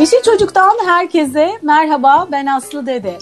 Yeşil 0.00 0.22
Çocuk'tan 0.22 0.76
herkese 0.86 1.50
merhaba 1.62 2.28
ben 2.32 2.46
Aslı 2.46 2.86
Dede. 2.86 3.18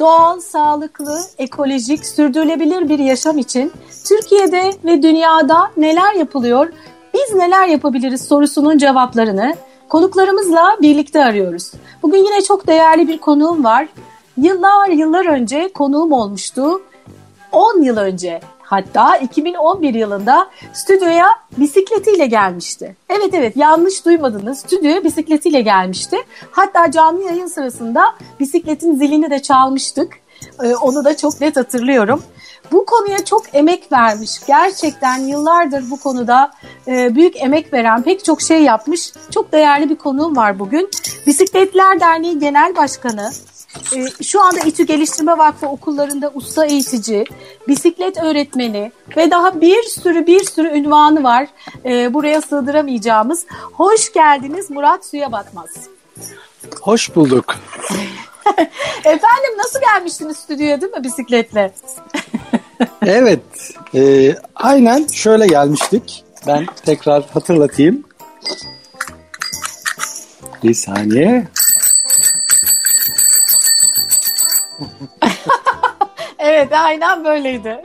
Doğal, 0.00 0.40
sağlıklı, 0.40 1.18
ekolojik, 1.38 2.06
sürdürülebilir 2.06 2.88
bir 2.88 2.98
yaşam 2.98 3.38
için 3.38 3.72
Türkiye'de 4.04 4.72
ve 4.84 5.02
dünyada 5.02 5.70
neler 5.76 6.14
yapılıyor, 6.14 6.72
biz 7.14 7.34
neler 7.34 7.68
yapabiliriz 7.68 8.24
sorusunun 8.28 8.78
cevaplarını 8.78 9.54
konuklarımızla 9.88 10.76
birlikte 10.82 11.24
arıyoruz. 11.24 11.72
Bugün 12.02 12.24
yine 12.24 12.42
çok 12.42 12.66
değerli 12.66 13.08
bir 13.08 13.18
konuğum 13.18 13.64
var. 13.64 13.88
Yıllar 14.36 14.88
yıllar 14.88 15.26
önce 15.26 15.72
konuğum 15.72 16.12
olmuştu. 16.12 16.82
10 17.52 17.82
yıl 17.82 17.96
önce 17.96 18.40
hatta 18.64 19.16
2011 19.16 19.94
yılında 19.94 20.50
stüdyoya 20.72 21.26
bisikletiyle 21.56 22.26
gelmişti. 22.26 22.96
Evet 23.08 23.34
evet 23.34 23.56
yanlış 23.56 24.04
duymadınız 24.04 24.58
stüdyoya 24.58 25.04
bisikletiyle 25.04 25.60
gelmişti. 25.60 26.16
Hatta 26.50 26.90
canlı 26.90 27.22
yayın 27.22 27.46
sırasında 27.46 28.14
bisikletin 28.40 28.94
zilini 28.94 29.30
de 29.30 29.42
çalmıştık. 29.42 30.12
Ee, 30.62 30.76
onu 30.76 31.04
da 31.04 31.16
çok 31.16 31.40
net 31.40 31.56
hatırlıyorum. 31.56 32.22
Bu 32.72 32.86
konuya 32.86 33.24
çok 33.24 33.42
emek 33.54 33.92
vermiş. 33.92 34.30
Gerçekten 34.46 35.18
yıllardır 35.18 35.90
bu 35.90 36.00
konuda 36.00 36.50
e, 36.88 37.14
büyük 37.14 37.42
emek 37.42 37.72
veren 37.72 38.02
pek 38.02 38.24
çok 38.24 38.42
şey 38.42 38.62
yapmış. 38.62 39.12
Çok 39.30 39.52
değerli 39.52 39.90
bir 39.90 39.96
konuğum 39.96 40.36
var 40.36 40.58
bugün. 40.58 40.90
Bisikletler 41.26 42.00
Derneği 42.00 42.38
Genel 42.38 42.76
Başkanı, 42.76 43.30
e, 43.96 44.24
şu 44.24 44.40
anda 44.40 44.60
İTÜ 44.60 44.86
Geliştirme 44.86 45.38
Vakfı 45.38 45.66
okullarında 45.66 46.30
usta 46.34 46.66
eğitici, 46.66 47.24
bisiklet 47.68 48.22
öğretmeni 48.22 48.92
ve 49.16 49.30
daha 49.30 49.60
bir 49.60 49.82
sürü 49.82 50.26
bir 50.26 50.44
sürü 50.44 50.68
ünvanı 50.68 51.22
var. 51.22 51.48
E, 51.84 52.14
buraya 52.14 52.40
sığdıramayacağımız. 52.40 53.46
Hoş 53.72 54.12
geldiniz 54.12 54.70
Murat 54.70 55.06
Suya 55.06 55.32
Batmaz. 55.32 55.70
Hoş 56.80 57.16
bulduk. 57.16 57.54
Efendim 58.98 59.58
nasıl 59.58 59.80
gelmiştiniz 59.80 60.36
stüdyoya 60.36 60.80
değil 60.80 60.92
mi 60.92 61.04
bisikletle? 61.04 61.72
evet, 63.06 63.40
e, 63.94 64.34
aynen 64.54 65.06
şöyle 65.06 65.46
gelmiştik. 65.46 66.24
Ben 66.46 66.66
tekrar 66.84 67.26
hatırlatayım. 67.30 68.04
Bir 70.62 70.74
saniye. 70.74 71.46
evet 76.38 76.72
aynen 76.72 77.24
böyleydi. 77.24 77.82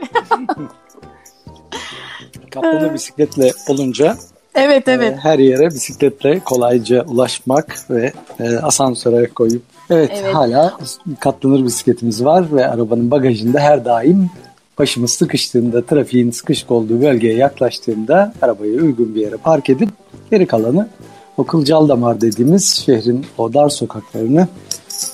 Kaplanı 2.50 2.94
bisikletle 2.94 3.52
olunca 3.68 4.16
Evet 4.54 4.88
evet. 4.88 5.12
E, 5.12 5.16
her 5.16 5.38
yere 5.38 5.66
bisikletle 5.66 6.40
kolayca 6.40 7.04
ulaşmak 7.04 7.90
ve 7.90 8.12
e, 8.40 8.56
asansöre 8.56 9.26
koyup 9.26 9.62
evet, 9.90 10.10
evet 10.14 10.34
hala 10.34 10.78
katlanır 11.20 11.64
bisikletimiz 11.64 12.24
var 12.24 12.44
ve 12.52 12.66
arabanın 12.68 13.10
bagajında 13.10 13.60
her 13.60 13.84
daim 13.84 14.30
başımız 14.78 15.12
sıkıştığında 15.12 15.86
trafiğin 15.86 16.30
sıkışık 16.30 16.70
olduğu 16.70 17.02
bölgeye 17.02 17.34
yaklaştığında 17.34 18.32
arabayı 18.42 18.82
uygun 18.82 19.14
bir 19.14 19.20
yere 19.20 19.36
park 19.36 19.70
edip 19.70 19.88
geri 20.30 20.46
kalanı 20.46 20.88
Okul 21.36 21.64
Caldamar 21.64 22.20
dediğimiz 22.20 22.84
şehrin 22.86 23.26
o 23.38 23.54
dar 23.54 23.68
sokaklarını 23.68 24.48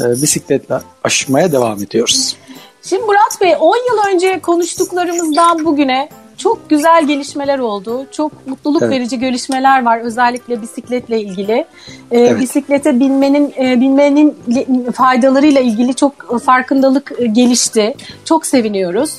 e, 0.00 0.22
bisikletle 0.22 0.78
aşmaya 1.04 1.52
devam 1.52 1.82
ediyoruz. 1.82 2.36
Şimdi 2.82 3.02
Murat 3.02 3.40
Bey 3.40 3.54
10 3.60 3.76
yıl 3.76 4.14
önce 4.14 4.40
konuştuklarımızdan 4.40 5.64
bugüne 5.64 6.08
çok 6.36 6.70
güzel 6.70 7.06
gelişmeler 7.06 7.58
oldu. 7.58 8.06
Çok 8.10 8.46
mutluluk 8.46 8.82
evet. 8.82 8.92
verici 8.92 9.18
gelişmeler 9.18 9.84
var 9.84 10.00
özellikle 10.00 10.62
bisikletle 10.62 11.20
ilgili. 11.20 11.52
Ee, 11.52 11.66
evet. 12.10 12.40
Bisiklete 12.40 13.00
binmenin 13.00 13.54
e, 13.58 13.80
binmenin 13.80 14.36
faydalarıyla 14.92 15.60
ilgili 15.60 15.94
çok 15.94 16.40
farkındalık 16.44 17.12
e, 17.18 17.26
gelişti. 17.26 17.94
Çok 18.24 18.46
seviniyoruz. 18.46 19.14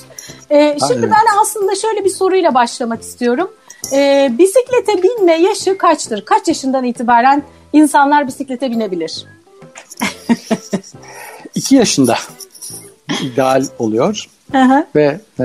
Ee, 0.50 0.76
şimdi 0.88 0.94
Aynen. 0.94 1.10
ben 1.10 1.40
aslında 1.42 1.74
şöyle 1.74 2.04
bir 2.04 2.10
soruyla 2.10 2.54
başlamak 2.54 3.02
istiyorum. 3.02 3.50
Ee, 3.92 4.32
bisiklete 4.38 5.02
binme 5.02 5.32
yaşı 5.42 5.78
kaçtır? 5.78 6.24
Kaç 6.24 6.48
yaşından 6.48 6.84
itibaren 6.84 7.42
insanlar 7.72 8.26
bisiklete 8.26 8.70
binebilir? 8.70 9.26
2 11.54 11.74
yaşında 11.74 12.16
ideal 13.22 13.64
oluyor. 13.78 14.28
Hı 14.52 14.86
Ve 14.94 15.20
e, 15.40 15.44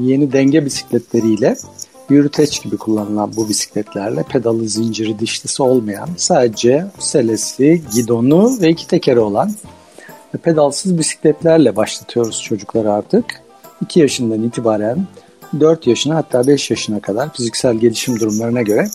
yeni 0.00 0.32
denge 0.32 0.64
bisikletleriyle 0.64 1.56
yürüteç 2.10 2.62
gibi 2.62 2.76
kullanılan 2.76 3.32
bu 3.36 3.48
bisikletlerle 3.48 4.22
pedalı, 4.22 4.68
zinciri, 4.68 5.18
dişlisi 5.18 5.62
olmayan 5.62 6.08
sadece 6.16 6.86
selesi, 6.98 7.82
gidonu 7.94 8.60
ve 8.60 8.68
iki 8.68 8.86
tekeri 8.86 9.20
olan 9.20 9.52
pedalsız 10.42 10.98
bisikletlerle 10.98 11.76
başlatıyoruz 11.76 12.42
çocukları 12.42 12.92
artık. 12.92 13.24
2 13.82 14.00
yaşından 14.00 14.42
itibaren 14.42 15.06
4 15.60 15.86
yaşına 15.86 16.16
hatta 16.16 16.46
5 16.46 16.70
yaşına 16.70 17.00
kadar 17.00 17.32
fiziksel 17.32 17.76
gelişim 17.76 18.20
durumlarına 18.20 18.62
göre 18.62 18.88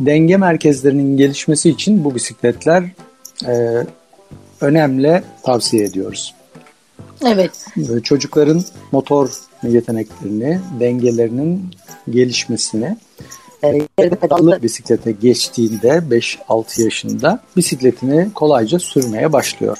denge 0.00 0.36
merkezlerinin 0.36 1.16
gelişmesi 1.16 1.70
için 1.70 2.04
bu 2.04 2.14
bisikletler 2.14 2.84
e, 3.46 3.86
önemli 4.60 5.22
tavsiye 5.42 5.84
ediyoruz. 5.84 6.34
Evet. 7.26 7.66
Çocukların 8.02 8.64
motor 8.92 9.30
yeteneklerini, 9.62 10.60
dengelerinin 10.80 11.70
gelişmesini 12.10 12.96
pedallı 13.96 14.62
bisiklete 14.62 15.12
geçtiğinde 15.12 15.88
5-6 15.88 16.82
yaşında 16.82 17.40
bisikletini 17.56 18.32
kolayca 18.34 18.78
sürmeye 18.78 19.32
başlıyor. 19.32 19.78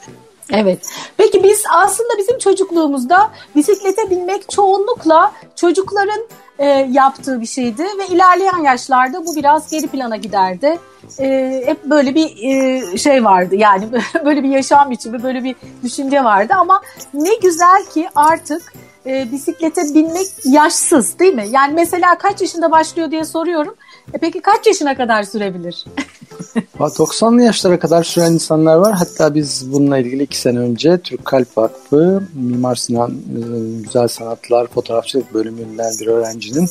Evet. 0.50 0.86
Peki 1.16 1.44
biz 1.44 1.62
aslında 1.74 2.18
bizim 2.18 2.38
çocukluğumuzda 2.38 3.30
bisiklete 3.56 4.10
binmek 4.10 4.50
çoğunlukla 4.50 5.32
çocukların 5.56 6.20
e, 6.58 6.66
yaptığı 6.90 7.40
bir 7.40 7.46
şeydi 7.46 7.82
ve 7.98 8.06
ilerleyen 8.06 8.58
yaşlarda 8.58 9.26
bu 9.26 9.36
biraz 9.36 9.70
geri 9.70 9.86
plana 9.86 10.16
giderdi. 10.16 10.78
E, 11.18 11.62
hep 11.66 11.84
böyle 11.84 12.14
bir 12.14 12.30
e, 12.42 12.98
şey 12.98 13.24
vardı 13.24 13.54
yani 13.56 13.84
böyle 14.24 14.42
bir 14.42 14.48
yaşam 14.48 14.90
biçimi, 14.90 15.22
böyle 15.22 15.44
bir 15.44 15.56
düşünce 15.82 16.24
vardı 16.24 16.54
ama 16.56 16.82
ne 17.14 17.34
güzel 17.34 17.84
ki 17.94 18.08
artık 18.14 18.72
e, 19.06 19.32
bisiklete 19.32 19.82
binmek 19.94 20.26
yaşsız 20.44 21.18
değil 21.18 21.34
mi? 21.34 21.46
Yani 21.50 21.74
mesela 21.74 22.18
kaç 22.18 22.40
yaşında 22.40 22.70
başlıyor 22.70 23.10
diye 23.10 23.24
soruyorum. 23.24 23.74
E 24.14 24.18
peki 24.18 24.40
kaç 24.40 24.66
yaşına 24.66 24.96
kadar 24.96 25.22
sürebilir? 25.22 25.84
90'lı 26.78 27.42
yaşlara 27.42 27.78
kadar 27.78 28.04
süren 28.04 28.32
insanlar 28.32 28.76
var. 28.76 28.92
Hatta 28.92 29.34
biz 29.34 29.72
bununla 29.72 29.98
ilgili 29.98 30.22
iki 30.22 30.38
sene 30.38 30.58
önce 30.58 30.98
Türk 30.98 31.24
Kalp 31.24 31.58
Vakfı 31.58 32.22
Mimar 32.34 32.74
Sinan 32.74 33.10
e, 33.10 33.40
Güzel 33.82 34.08
Sanatlar 34.08 34.66
Fotoğrafçılık 34.66 35.34
bölümünden 35.34 35.92
bir 36.00 36.06
öğrencinin 36.06 36.68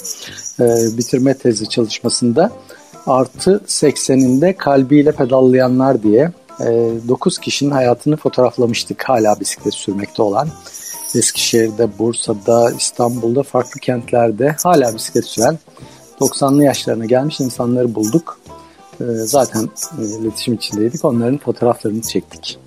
e, 0.59 0.97
bitirme 0.97 1.33
tezi 1.33 1.69
çalışmasında 1.69 2.51
artı 3.07 3.61
80'inde 3.67 4.55
kalbiyle 4.55 5.11
pedallayanlar 5.11 6.03
diye 6.03 6.31
9 6.59 7.38
e, 7.38 7.41
kişinin 7.41 7.71
hayatını 7.71 8.17
fotoğraflamıştık 8.17 9.03
hala 9.09 9.39
bisiklet 9.39 9.73
sürmekte 9.73 10.21
olan. 10.21 10.47
Eskişehir'de, 11.16 12.00
Bursa'da, 12.00 12.71
İstanbul'da, 12.71 13.44
farklı 13.44 13.79
kentlerde 13.79 14.55
hala 14.63 14.95
bisiklet 14.95 15.25
süren 15.25 15.59
90'lı 16.19 16.63
yaşlarına 16.63 17.05
gelmiş 17.05 17.39
insanları 17.39 17.95
bulduk. 17.95 18.41
Ee, 19.00 19.03
zaten 19.03 19.69
e, 20.00 20.06
iletişim 20.06 20.53
içindeydik. 20.53 21.06
Onların 21.06 21.38
fotoğraflarını 21.38 22.02
çektik. 22.02 22.59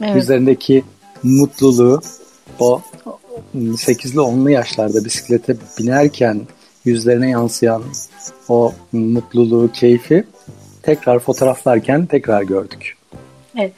Evet. 0.00 0.16
Üzerindeki 0.16 0.84
mutluluğu 1.22 2.00
o 2.58 2.80
8'li 3.54 4.18
10'lu 4.18 4.50
yaşlarda 4.50 5.04
bisiklete 5.04 5.56
binerken 5.78 6.40
yüzlerine 6.84 7.30
yansıyan 7.30 7.82
o 8.48 8.72
mutluluğu, 8.92 9.72
keyfi 9.72 10.24
tekrar 10.82 11.18
fotoğraflarken 11.18 12.06
tekrar 12.06 12.42
gördük. 12.42 12.96
Evet. 13.56 13.72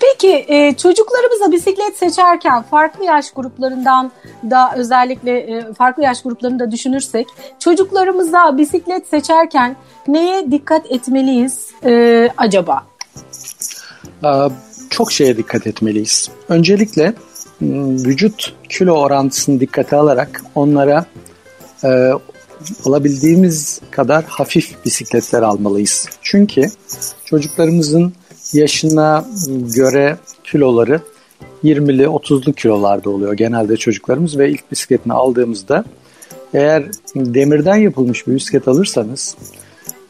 Peki 0.00 0.44
e, 0.48 0.76
çocuklarımıza 0.76 1.52
bisiklet 1.52 1.98
seçerken 1.98 2.62
farklı 2.62 3.04
yaş 3.04 3.30
gruplarından 3.30 4.12
da 4.50 4.72
özellikle 4.76 5.38
e, 5.38 5.72
farklı 5.74 6.02
yaş 6.02 6.22
gruplarını 6.22 6.58
da 6.58 6.70
düşünürsek 6.70 7.26
çocuklarımıza 7.58 8.58
bisiklet 8.58 9.06
seçerken 9.06 9.76
neye 10.08 10.50
dikkat 10.50 10.92
etmeliyiz 10.92 11.70
e, 11.84 12.28
acaba? 12.36 12.86
Çok 14.90 15.12
şeye 15.12 15.36
dikkat 15.36 15.66
etmeliyiz. 15.66 16.30
Öncelikle 16.48 17.14
vücut 17.60 18.54
kilo 18.68 18.92
orantısını 18.92 19.60
dikkate 19.60 19.96
alarak 19.96 20.42
onlara 20.54 21.06
e, 21.84 22.12
alabildiğimiz 22.84 23.80
kadar 23.90 24.24
hafif 24.24 24.84
bisikletler 24.84 25.42
almalıyız. 25.42 26.08
Çünkü 26.22 26.62
çocuklarımızın 27.24 28.12
yaşına 28.52 29.26
göre 29.76 30.16
kiloları 30.44 31.00
20'li 31.64 32.02
30'lu 32.02 32.52
kilolarda 32.52 33.10
oluyor 33.10 33.32
genelde 33.32 33.76
çocuklarımız 33.76 34.38
ve 34.38 34.50
ilk 34.50 34.70
bisikletini 34.72 35.12
aldığımızda 35.12 35.84
eğer 36.54 36.84
demirden 37.16 37.76
yapılmış 37.76 38.26
bir 38.26 38.34
bisiklet 38.34 38.68
alırsanız 38.68 39.36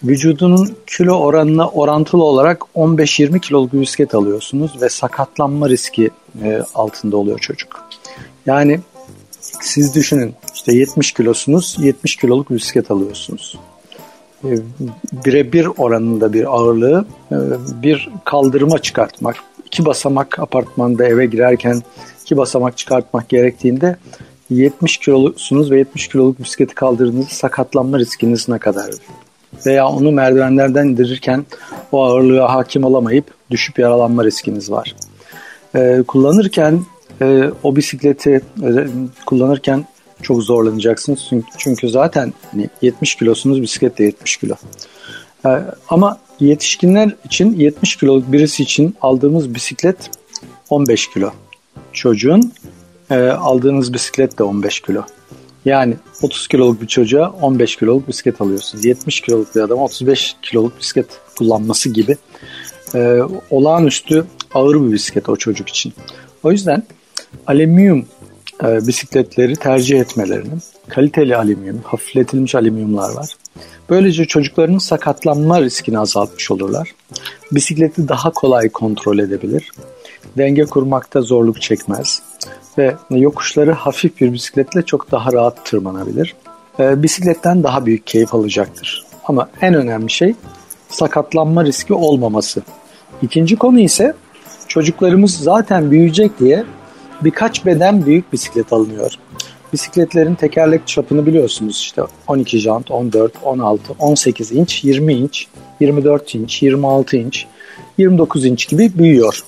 vücudunun 0.04 0.76
kilo 0.86 1.14
oranına 1.14 1.68
orantılı 1.68 2.24
olarak 2.24 2.60
15-20 2.74 3.40
kiloluk 3.40 3.72
bir 3.72 3.80
bisiklet 3.80 4.14
alıyorsunuz 4.14 4.82
ve 4.82 4.88
sakatlanma 4.88 5.68
riski 5.68 6.10
e, 6.42 6.62
altında 6.74 7.16
oluyor 7.16 7.38
çocuk. 7.38 7.88
Yani 8.46 8.80
siz 9.40 9.94
düşünün 9.94 10.34
işte 10.54 10.74
70 10.74 11.12
kilosunuz 11.12 11.76
70 11.80 12.16
kiloluk 12.16 12.50
bir 12.50 12.56
bisiklet 12.56 12.90
alıyorsunuz. 12.90 13.58
E, 14.44 14.50
birebir 15.24 15.68
oranında 15.76 16.32
bir 16.32 16.56
ağırlığı 16.56 17.04
e, 17.32 17.36
bir 17.82 18.08
kaldırıma 18.24 18.78
çıkartmak, 18.78 19.36
iki 19.66 19.86
basamak 19.86 20.38
apartmanda 20.38 21.06
eve 21.06 21.26
girerken 21.26 21.82
iki 22.22 22.36
basamak 22.36 22.78
çıkartmak 22.78 23.28
gerektiğinde 23.28 23.96
70 24.50 24.96
kilosunuz 24.96 25.70
ve 25.70 25.78
70 25.78 26.08
kiloluk 26.08 26.38
bisikleti 26.38 26.74
kaldırdığınızda 26.74 27.34
sakatlanma 27.34 27.98
riskiniz 27.98 28.48
ne 28.48 28.58
kadar? 28.58 28.90
Veya 29.66 29.88
onu 29.88 30.12
merdivenlerden 30.12 30.86
indirirken 30.86 31.46
o 31.92 32.04
ağırlığa 32.04 32.54
hakim 32.54 32.84
olamayıp 32.84 33.24
düşüp 33.50 33.78
yaralanma 33.78 34.24
riskiniz 34.24 34.70
var. 34.70 34.94
Ee, 35.74 36.02
kullanırken 36.08 36.80
e, 37.22 37.50
o 37.62 37.76
bisikleti 37.76 38.30
e, 38.62 38.70
kullanırken 39.26 39.84
çok 40.22 40.42
zorlanacaksınız. 40.42 41.30
Çünkü, 41.58 41.88
zaten 41.88 42.32
hani 42.50 42.70
70 42.82 43.14
kilosunuz 43.14 43.62
bisiklet 43.62 43.98
de 43.98 44.04
70 44.04 44.36
kilo. 44.36 44.54
Ee, 45.46 45.48
ama 45.88 46.18
yetişkinler 46.40 47.16
için 47.24 47.54
70 47.54 47.96
kiloluk 47.96 48.32
birisi 48.32 48.62
için 48.62 48.94
aldığımız 49.00 49.54
bisiklet 49.54 50.10
15 50.70 51.10
kilo. 51.10 51.30
Çocuğun 51.92 52.52
e, 53.10 53.14
aldığınız 53.28 53.92
bisiklet 53.92 54.38
de 54.38 54.42
15 54.42 54.80
kilo. 54.80 55.02
Yani 55.64 55.96
30 56.22 56.48
kiloluk 56.48 56.82
bir 56.82 56.86
çocuğa 56.86 57.30
15 57.42 57.76
kiloluk 57.76 58.08
bisiklet 58.08 58.40
alıyorsunuz. 58.40 58.84
70 58.84 59.20
kiloluk 59.20 59.54
bir 59.54 59.60
adama 59.60 59.84
35 59.84 60.36
kiloluk 60.42 60.78
bisiklet 60.78 61.06
kullanması 61.38 61.88
gibi 61.88 62.16
e, 62.94 63.20
olağanüstü 63.50 64.24
ağır 64.54 64.86
bir 64.86 64.92
bisiklet 64.92 65.28
o 65.28 65.36
çocuk 65.36 65.68
için. 65.68 65.92
O 66.42 66.52
yüzden 66.52 66.82
alüminyum 67.46 68.06
e, 68.64 68.86
bisikletleri 68.86 69.56
tercih 69.56 70.00
etmelerini, 70.00 70.54
kaliteli 70.88 71.36
alüminyum, 71.36 71.80
hafifletilmiş 71.84 72.54
alüminyumlar 72.54 73.14
var. 73.14 73.36
Böylece 73.90 74.24
çocukların 74.24 74.78
sakatlanma 74.78 75.60
riskini 75.60 75.98
azaltmış 75.98 76.50
olurlar. 76.50 76.94
Bisikleti 77.52 78.08
daha 78.08 78.30
kolay 78.30 78.68
kontrol 78.68 79.18
edebilir. 79.18 79.70
Denge 80.38 80.64
kurmakta 80.64 81.22
zorluk 81.22 81.60
çekmez 81.60 82.22
ve 82.78 82.96
yokuşları 83.10 83.72
hafif 83.72 84.20
bir 84.20 84.32
bisikletle 84.32 84.82
çok 84.82 85.10
daha 85.10 85.32
rahat 85.32 85.66
tırmanabilir. 85.66 86.34
E, 86.80 87.02
bisikletten 87.02 87.62
daha 87.62 87.86
büyük 87.86 88.06
keyif 88.06 88.34
alacaktır. 88.34 89.04
Ama 89.24 89.48
en 89.60 89.74
önemli 89.74 90.10
şey 90.10 90.34
sakatlanma 90.88 91.64
riski 91.64 91.94
olmaması. 91.94 92.62
İkinci 93.22 93.56
konu 93.56 93.80
ise 93.80 94.14
çocuklarımız 94.68 95.36
zaten 95.36 95.90
büyüyecek 95.90 96.40
diye 96.40 96.64
birkaç 97.24 97.66
beden 97.66 98.06
büyük 98.06 98.32
bisiklet 98.32 98.72
alınıyor. 98.72 99.12
Bisikletlerin 99.72 100.34
tekerlek 100.34 100.86
çapını 100.86 101.26
biliyorsunuz 101.26 101.76
işte 101.76 102.02
12 102.26 102.58
jant, 102.58 102.90
14, 102.90 103.32
16, 103.42 103.92
18 103.98 104.52
inç, 104.52 104.84
20 104.84 105.14
inç, 105.14 105.46
24 105.80 106.34
inç, 106.34 106.62
26 106.62 107.16
inç, 107.16 107.46
29 107.98 108.44
inç 108.44 108.68
gibi 108.68 108.98
büyüyor. 108.98 109.44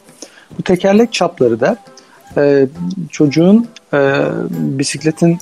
Bu 0.58 0.62
tekerlek 0.62 1.12
çapları 1.12 1.60
da 1.60 1.76
e, 2.36 2.66
çocuğun 3.10 3.68
e, 3.94 4.24
bisikletin 4.50 5.38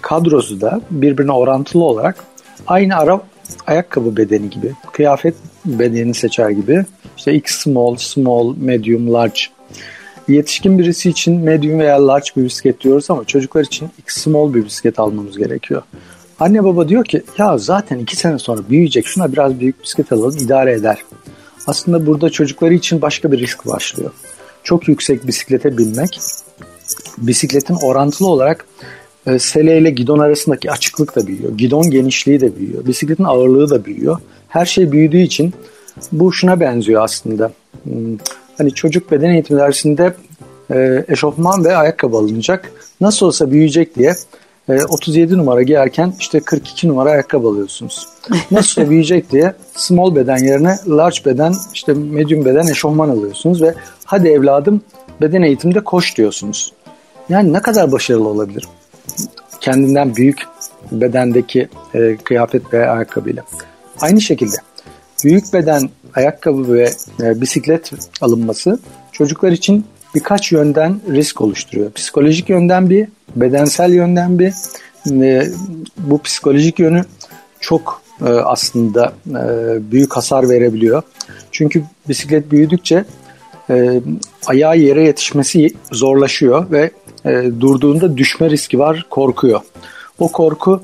kadrosu 0.00 0.60
da 0.60 0.80
birbirine 0.90 1.32
orantılı 1.32 1.84
olarak 1.84 2.24
aynı 2.66 2.96
ara 2.96 3.20
ayakkabı 3.66 4.16
bedeni 4.16 4.50
gibi, 4.50 4.72
kıyafet 4.92 5.34
bedenini 5.64 6.14
seçer 6.14 6.50
gibi. 6.50 6.84
İşte 7.16 7.34
X 7.34 7.62
small, 7.62 7.96
small, 7.96 8.54
medium, 8.56 9.12
large. 9.12 9.40
Yetişkin 10.28 10.78
birisi 10.78 11.10
için 11.10 11.40
medium 11.40 11.78
veya 11.78 12.06
large 12.06 12.30
bir 12.36 12.44
bisiklet 12.44 12.80
diyoruz 12.80 13.10
ama 13.10 13.24
çocuklar 13.24 13.64
için 13.64 13.88
X 13.98 14.16
small 14.16 14.54
bir 14.54 14.64
bisiklet 14.64 14.98
almamız 14.98 15.38
gerekiyor. 15.38 15.82
Anne 16.40 16.64
baba 16.64 16.88
diyor 16.88 17.04
ki 17.04 17.22
ya 17.38 17.58
zaten 17.58 17.98
iki 17.98 18.16
sene 18.16 18.38
sonra 18.38 18.60
büyüyecek 18.70 19.06
şuna 19.06 19.32
biraz 19.32 19.60
büyük 19.60 19.82
bisiklet 19.82 20.12
alalım 20.12 20.36
idare 20.36 20.72
eder. 20.72 20.98
Aslında 21.66 22.06
burada 22.06 22.30
çocukları 22.30 22.74
için 22.74 23.02
başka 23.02 23.32
bir 23.32 23.38
risk 23.38 23.66
başlıyor 23.66 24.12
çok 24.68 24.88
yüksek 24.88 25.26
bisiklete 25.26 25.78
binmek 25.78 26.20
bisikletin 27.18 27.74
orantılı 27.74 28.28
olarak 28.28 28.66
e, 29.26 29.38
sele 29.38 29.78
ile 29.78 29.90
gidon 29.90 30.18
arasındaki 30.18 30.70
açıklık 30.70 31.16
da 31.16 31.26
büyüyor. 31.26 31.58
Gidon 31.58 31.90
genişliği 31.90 32.40
de 32.40 32.56
büyüyor. 32.56 32.86
Bisikletin 32.86 33.24
ağırlığı 33.24 33.70
da 33.70 33.84
büyüyor. 33.84 34.18
Her 34.48 34.66
şey 34.66 34.92
büyüdüğü 34.92 35.20
için 35.20 35.54
bu 36.12 36.32
şuna 36.32 36.60
benziyor 36.60 37.02
aslında. 37.02 37.52
Hani 38.58 38.74
çocuk 38.74 39.10
beden 39.10 39.30
eğitimi 39.30 39.60
dersinde 39.60 40.14
e, 40.70 41.04
eşofman 41.08 41.64
ve 41.64 41.76
ayakkabı 41.76 42.16
alınacak. 42.16 42.72
Nasıl 43.00 43.26
olsa 43.26 43.50
büyüyecek 43.50 43.96
diye 43.96 44.14
37 44.88 45.34
e, 45.34 45.36
numara 45.36 45.62
giyerken 45.62 46.14
işte 46.20 46.40
42 46.40 46.88
numara 46.88 47.10
ayakkabı 47.10 47.48
alıyorsunuz. 47.48 48.08
Nasıl 48.50 48.90
büyüyecek 48.90 49.30
diye 49.30 49.52
small 49.76 50.14
beden 50.14 50.36
yerine 50.36 50.76
large 50.88 51.24
beden 51.24 51.54
işte 51.74 51.94
medium 51.94 52.44
beden 52.44 52.66
eşofman 52.66 53.08
alıyorsunuz 53.08 53.62
ve 53.62 53.74
hadi 54.04 54.28
evladım 54.28 54.80
beden 55.20 55.42
eğitimde 55.42 55.80
koş 55.80 56.16
diyorsunuz. 56.16 56.72
Yani 57.28 57.52
ne 57.52 57.62
kadar 57.62 57.92
başarılı 57.92 58.28
olabilir? 58.28 58.64
Kendinden 59.60 60.16
büyük 60.16 60.42
bedendeki 60.92 61.68
e, 61.94 62.16
kıyafet 62.16 62.74
ve 62.74 62.90
ayakkabıyla. 62.90 63.42
Aynı 64.00 64.20
şekilde 64.20 64.56
büyük 65.24 65.52
beden 65.52 65.90
ayakkabı 66.14 66.74
ve 66.74 66.90
e, 67.20 67.40
bisiklet 67.40 67.92
alınması 68.20 68.78
çocuklar 69.12 69.52
için 69.52 69.84
birkaç 70.14 70.52
yönden 70.52 71.00
risk 71.10 71.40
oluşturuyor. 71.40 71.92
Psikolojik 71.92 72.48
yönden 72.48 72.90
bir, 72.90 73.08
bedensel 73.36 73.92
yönden 73.92 74.38
bir. 74.38 74.52
E, 75.22 75.46
bu 75.96 76.22
psikolojik 76.22 76.78
yönü 76.78 77.04
çok 77.60 78.02
e, 78.20 78.28
aslında 78.28 79.12
e, 79.28 79.42
büyük 79.92 80.16
hasar 80.16 80.48
verebiliyor. 80.48 81.02
Çünkü 81.52 81.82
bisiklet 82.08 82.50
büyüdükçe 82.50 83.04
e, 83.70 84.00
ayağı 84.46 84.78
yere 84.78 85.04
yetişmesi 85.04 85.70
zorlaşıyor 85.92 86.70
ve 86.70 86.90
e, 87.24 87.30
durduğunda 87.60 88.16
düşme 88.16 88.50
riski 88.50 88.78
var, 88.78 89.06
korkuyor. 89.10 89.60
O 90.18 90.32
korku 90.32 90.82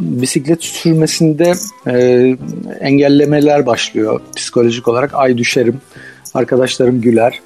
bisiklet 0.00 0.64
sürmesinde 0.64 1.52
e, 1.86 2.36
engellemeler 2.80 3.66
başlıyor 3.66 4.20
psikolojik 4.36 4.88
olarak. 4.88 5.14
Ay 5.14 5.38
düşerim, 5.38 5.80
arkadaşlarım 6.34 7.00
güler, 7.00 7.40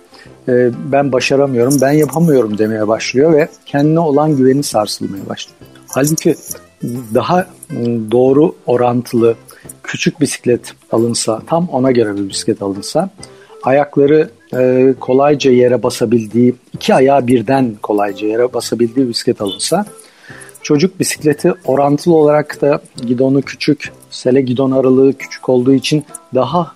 e, 0.48 0.70
ben 0.92 1.12
başaramıyorum, 1.12 1.78
ben 1.82 1.92
yapamıyorum 1.92 2.58
demeye 2.58 2.88
başlıyor 2.88 3.32
ve 3.32 3.48
kendine 3.66 4.00
olan 4.00 4.36
güveni 4.36 4.62
sarsılmaya 4.62 5.28
başlıyor. 5.28 5.58
Halbuki 5.88 6.34
daha 7.14 7.46
doğru 8.10 8.54
orantılı 8.66 9.36
küçük 9.82 10.20
bisiklet 10.20 10.72
alınsa, 10.92 11.42
tam 11.46 11.68
ona 11.68 11.92
göre 11.92 12.16
bir 12.16 12.28
bisiklet 12.28 12.62
alınsa, 12.62 13.10
ayakları 13.62 14.30
e, 14.56 14.94
kolayca 15.00 15.50
yere 15.50 15.82
basabildiği, 15.82 16.54
iki 16.72 16.94
ayağı 16.94 17.26
birden 17.26 17.76
kolayca 17.82 18.26
yere 18.26 18.52
basabildiği 18.52 19.08
bisiklet 19.08 19.40
alınsa, 19.40 19.86
çocuk 20.68 21.00
bisikleti 21.00 21.54
orantılı 21.64 22.14
olarak 22.14 22.60
da 22.60 22.80
gidonu 22.96 23.42
küçük, 23.42 23.92
sele 24.10 24.40
gidon 24.40 24.70
aralığı 24.70 25.12
küçük 25.12 25.48
olduğu 25.48 25.72
için 25.72 26.04
daha 26.34 26.72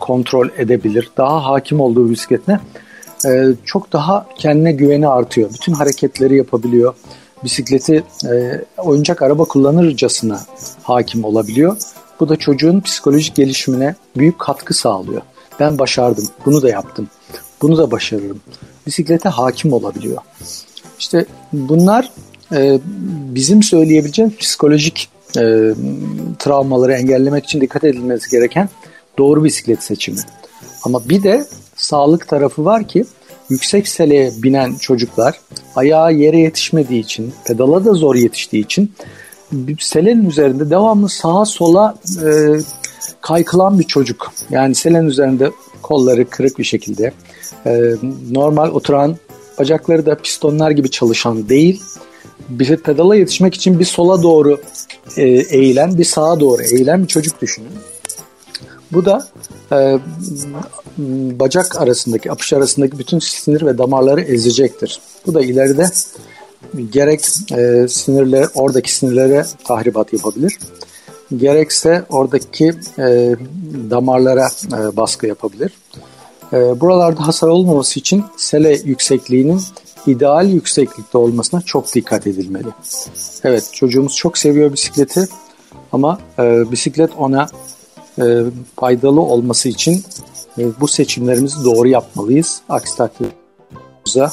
kontrol 0.00 0.48
edebilir, 0.56 1.10
daha 1.16 1.44
hakim 1.44 1.80
olduğu 1.80 2.10
bisikletle 2.10 2.60
e, 3.26 3.30
çok 3.64 3.92
daha 3.92 4.26
kendine 4.38 4.72
güveni 4.72 5.08
artıyor. 5.08 5.50
Bütün 5.54 5.72
hareketleri 5.72 6.36
yapabiliyor. 6.36 6.94
Bisikleti 7.44 8.04
e, 8.32 8.64
oyuncak 8.78 9.22
araba 9.22 9.44
kullanırcasına 9.44 10.40
hakim 10.82 11.24
olabiliyor. 11.24 11.76
Bu 12.20 12.28
da 12.28 12.36
çocuğun 12.36 12.80
psikolojik 12.80 13.34
gelişimine 13.34 13.94
büyük 14.16 14.38
katkı 14.38 14.74
sağlıyor. 14.74 15.22
Ben 15.60 15.78
başardım, 15.78 16.24
bunu 16.46 16.62
da 16.62 16.68
yaptım, 16.68 17.08
bunu 17.62 17.78
da 17.78 17.90
başarırım. 17.90 18.40
Bisiklete 18.86 19.28
hakim 19.28 19.72
olabiliyor. 19.72 20.18
İşte 20.98 21.26
bunlar 21.52 22.10
e, 22.52 22.78
bizim 23.34 23.62
söyleyebileceğimiz 23.62 24.36
psikolojik 24.36 25.08
e, 25.36 25.42
travmaları 26.38 26.92
engellemek 26.92 27.44
için 27.44 27.60
dikkat 27.60 27.84
edilmesi 27.84 28.30
gereken 28.30 28.68
doğru 29.18 29.44
bisiklet 29.44 29.82
seçimi. 29.82 30.18
Ama 30.84 31.08
bir 31.08 31.22
de 31.22 31.44
sağlık 31.76 32.28
tarafı 32.28 32.64
var 32.64 32.88
ki 32.88 33.04
yüksek 33.50 33.88
seleye 33.88 34.32
binen 34.42 34.74
çocuklar 34.74 35.40
ayağı 35.76 36.14
yere 36.14 36.38
yetişmediği 36.38 37.02
için, 37.02 37.32
pedala 37.44 37.84
da 37.84 37.92
zor 37.92 38.14
yetiştiği 38.14 38.64
için 38.64 38.92
selenin 39.80 40.30
üzerinde 40.30 40.70
devamlı 40.70 41.08
sağa 41.08 41.44
sola 41.44 41.94
e, 42.24 42.28
kaykılan 43.20 43.78
bir 43.78 43.84
çocuk. 43.84 44.32
Yani 44.50 44.74
selenin 44.74 45.06
üzerinde 45.06 45.50
kolları 45.82 46.30
kırık 46.30 46.58
bir 46.58 46.64
şekilde 46.64 47.12
e, 47.66 47.80
normal 48.30 48.68
oturan 48.68 49.16
bacakları 49.58 50.06
da 50.06 50.14
pistonlar 50.14 50.70
gibi 50.70 50.90
çalışan 50.90 51.48
değil 51.48 51.82
bir 52.48 52.76
pedala 52.76 53.16
yetişmek 53.16 53.54
için 53.54 53.78
bir 53.78 53.84
sola 53.84 54.22
doğru 54.22 54.60
e, 55.16 55.22
eğilen 55.28 55.98
bir 55.98 56.04
sağa 56.04 56.40
doğru 56.40 56.62
eğilen 56.62 57.02
bir 57.02 57.08
çocuk 57.08 57.42
düşünün. 57.42 57.72
Bu 58.92 59.04
da 59.04 59.28
e, 59.72 59.98
bacak 61.38 61.80
arasındaki, 61.80 62.32
apış 62.32 62.52
arasındaki 62.52 62.98
bütün 62.98 63.18
sinir 63.18 63.66
ve 63.66 63.78
damarları 63.78 64.20
ezecektir. 64.20 65.00
Bu 65.26 65.34
da 65.34 65.42
ileride 65.42 65.86
gerek 66.92 67.24
e, 67.56 67.88
sinirle 67.88 68.48
oradaki 68.54 68.94
sinirlere 68.94 69.46
tahribat 69.64 70.12
yapabilir. 70.12 70.58
Gerekse 71.36 72.04
oradaki 72.10 72.72
e, 72.98 73.36
damarlara 73.90 74.48
e, 74.66 74.96
baskı 74.96 75.26
yapabilir. 75.26 75.72
E, 76.52 76.80
buralarda 76.80 77.26
hasar 77.26 77.48
olmaması 77.48 78.00
için 78.00 78.24
sele 78.36 78.78
yüksekliğinin 78.84 79.60
ideal 80.06 80.48
yükseklikte 80.48 81.18
olmasına 81.18 81.60
çok 81.60 81.94
dikkat 81.94 82.26
edilmeli. 82.26 82.68
Evet 83.44 83.70
çocuğumuz 83.72 84.16
çok 84.16 84.38
seviyor 84.38 84.72
bisikleti 84.72 85.28
ama 85.92 86.18
e, 86.38 86.72
bisiklet 86.72 87.10
ona 87.18 87.46
e, 88.18 88.24
faydalı 88.76 89.20
olması 89.20 89.68
için 89.68 90.04
e, 90.58 90.80
bu 90.80 90.88
seçimlerimizi 90.88 91.64
doğru 91.64 91.88
yapmalıyız. 91.88 92.60
Aksi 92.68 92.96
takdirde 92.96 94.28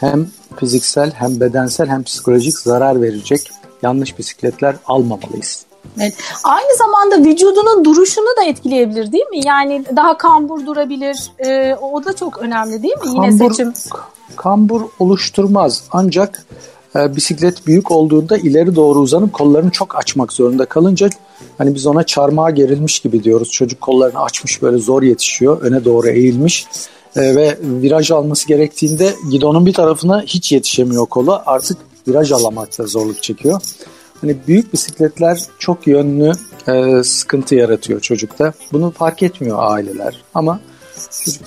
hem 0.00 0.26
fiziksel 0.56 1.10
hem 1.10 1.40
bedensel 1.40 1.88
hem 1.88 2.02
psikolojik 2.02 2.58
zarar 2.58 3.02
verecek 3.02 3.50
yanlış 3.82 4.18
bisikletler 4.18 4.76
almamalıyız. 4.86 5.64
Evet. 6.00 6.14
Aynı 6.44 6.76
zamanda 6.76 7.30
vücudunun 7.30 7.84
duruşunu 7.84 8.36
da 8.40 8.44
etkileyebilir 8.44 9.12
değil 9.12 9.26
mi? 9.26 9.46
Yani 9.46 9.84
daha 9.96 10.16
kambur 10.16 10.66
durabilir. 10.66 11.30
Ee, 11.38 11.76
o 11.80 12.04
da 12.04 12.16
çok 12.16 12.38
önemli 12.38 12.82
değil 12.82 12.94
mi? 12.94 13.08
Yine 13.08 13.28
kambur, 13.28 13.54
seçim. 13.54 13.72
Kambur 14.36 14.82
oluşturmaz. 14.98 15.84
Ancak 15.90 16.46
e, 16.96 17.16
bisiklet 17.16 17.66
büyük 17.66 17.90
olduğunda 17.90 18.36
ileri 18.36 18.76
doğru 18.76 18.98
uzanıp 18.98 19.32
kollarını 19.32 19.70
çok 19.70 19.98
açmak 19.98 20.32
zorunda 20.32 20.64
kalınca 20.64 21.08
hani 21.58 21.74
biz 21.74 21.86
ona 21.86 22.02
çarmıha 22.02 22.50
gerilmiş 22.50 23.00
gibi 23.00 23.24
diyoruz. 23.24 23.50
Çocuk 23.50 23.80
kollarını 23.80 24.22
açmış 24.22 24.62
böyle 24.62 24.78
zor 24.78 25.02
yetişiyor. 25.02 25.60
Öne 25.60 25.84
doğru 25.84 26.08
eğilmiş 26.08 26.66
e, 27.16 27.36
ve 27.36 27.58
viraj 27.62 28.10
alması 28.10 28.48
gerektiğinde 28.48 29.14
gidonun 29.30 29.66
bir 29.66 29.74
tarafına 29.74 30.22
hiç 30.22 30.52
yetişemiyor 30.52 31.06
kolu. 31.06 31.42
Artık 31.46 31.78
viraj 32.08 32.32
alamakta 32.32 32.86
zorluk 32.86 33.22
çekiyor. 33.22 33.60
Hani 34.20 34.36
büyük 34.46 34.72
bisikletler 34.72 35.40
çok 35.58 35.86
yönlü 35.86 36.32
e, 36.68 37.04
sıkıntı 37.04 37.54
yaratıyor 37.54 38.00
çocukta. 38.00 38.52
Bunu 38.72 38.90
fark 38.90 39.22
etmiyor 39.22 39.58
aileler 39.60 40.22
ama 40.34 40.60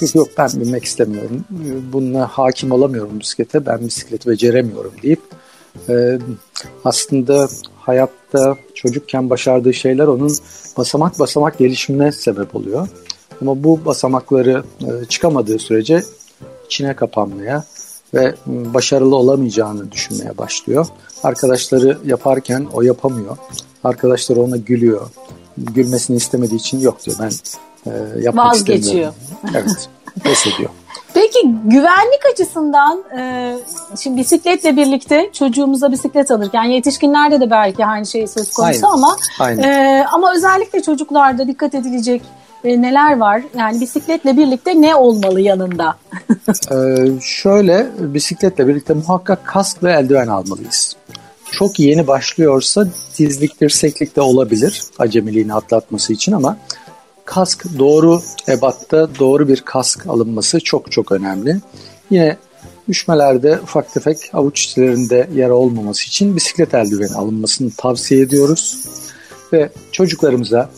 yok, 0.02 0.16
yok 0.16 0.28
ben 0.38 0.50
binmek 0.56 0.84
istemiyorum. 0.84 1.46
Bununla 1.94 2.28
hakim 2.28 2.72
olamıyorum 2.72 3.20
bisiklete. 3.20 3.66
Ben 3.66 3.80
bisikleti 3.80 4.30
beceremiyorum 4.30 4.94
deyip 5.04 5.22
e, 5.90 6.20
aslında 6.86 7.48
hayatta 7.80 8.58
çocukken 8.74 9.30
başardığı 9.30 9.74
şeyler 9.74 10.08
onun 10.08 10.38
basamak 10.78 11.20
basamak 11.20 11.58
gelişimine 11.58 12.12
sebep 12.12 12.56
oluyor. 12.56 12.88
Ama 13.42 13.64
bu 13.64 13.86
basamakları 13.86 14.64
e, 14.82 15.06
çıkamadığı 15.06 15.60
sürece 15.60 16.04
içine 16.66 16.96
kapanmaya 16.96 17.64
ve 18.14 18.36
başarılı 18.48 19.16
olamayacağını 19.16 19.92
düşünmeye 19.92 20.38
başlıyor. 20.38 20.88
Arkadaşları 21.24 21.98
yaparken 22.06 22.68
o 22.74 22.82
yapamıyor. 22.82 23.38
Arkadaşları 23.84 24.42
ona 24.42 24.58
gülüyor. 24.58 25.10
Gülmesini 25.58 26.18
istemediği 26.18 26.56
için 26.56 26.80
yok 26.80 27.06
diyor 27.06 27.18
ben 27.20 27.32
e, 27.86 27.92
yapmak 28.22 28.52
Vazgeçiyor. 28.52 29.14
Evet 29.56 29.90
pes 30.24 30.48
ediyor. 30.48 30.70
Peki 31.14 31.40
güvenlik 31.66 32.26
açısından 32.34 33.04
e, 33.18 33.54
şimdi 34.00 34.18
bisikletle 34.18 34.78
birlikte 34.78 35.30
çocuğumuza 35.34 35.92
bisiklet 35.92 36.32
alırken 36.32 36.64
yetişkinlerde 36.64 37.40
de 37.40 37.50
belki 37.50 37.86
aynı 37.86 38.06
şey 38.06 38.28
söz 38.28 38.54
konusu 38.54 38.88
Aynen. 38.88 38.98
ama 38.98 39.18
Aynen. 39.40 39.64
E, 39.64 40.06
ama 40.14 40.34
özellikle 40.36 40.82
çocuklarda 40.82 41.48
dikkat 41.48 41.76
edilecek 41.76 42.22
e, 42.64 42.82
neler 42.82 43.18
var? 43.18 43.42
Yani 43.58 43.82
bisikletle 43.82 44.38
birlikte 44.38 44.82
ne 44.82 44.96
olmalı 44.96 45.42
yanında? 45.42 45.96
ee, 46.72 46.76
şöyle 47.22 47.88
bisikletle 48.00 48.68
birlikte 48.68 48.94
muhakkak 48.94 49.46
kask 49.46 49.84
ve 49.84 49.94
eldiven 49.94 50.28
almalıyız. 50.28 50.96
Çok 51.52 51.80
yeni 51.80 52.08
başlıyorsa 52.08 52.88
dizlik 53.18 53.62
dirseklik 53.62 54.16
de 54.16 54.22
olabilir 54.22 54.84
acemiliğini 55.00 55.54
atlatması 55.54 56.14
için 56.14 56.32
ama 56.32 56.58
kask 57.26 57.66
doğru 57.80 58.22
ebatta 58.48 59.10
doğru 59.20 59.48
bir 59.48 59.62
kask 59.62 60.08
alınması 60.08 60.60
çok 60.60 60.92
çok 60.92 61.12
önemli. 61.12 61.62
Yine 62.10 62.38
düşmelerde 62.88 63.60
ufak 63.64 63.94
tefek 63.94 64.18
avuç 64.34 64.64
içlerinde 64.64 65.30
yara 65.34 65.54
olmaması 65.54 66.08
için 66.08 66.36
bisiklet 66.36 66.74
eldiveni 66.74 67.14
alınmasını 67.14 67.72
tavsiye 67.78 68.22
ediyoruz. 68.22 68.86
Ve 69.54 69.70
çocuklarımıza 69.92 70.70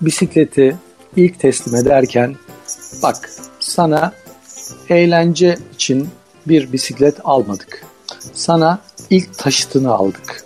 bisikleti 0.00 0.76
ilk 1.16 1.40
teslim 1.40 1.74
ederken 1.74 2.36
bak 3.02 3.30
sana 3.60 4.12
eğlence 4.88 5.58
için 5.74 6.08
bir 6.46 6.72
bisiklet 6.72 7.14
almadık. 7.24 7.84
Sana 8.34 8.80
ilk 9.10 9.38
taşıtını 9.38 9.92
aldık. 9.92 10.44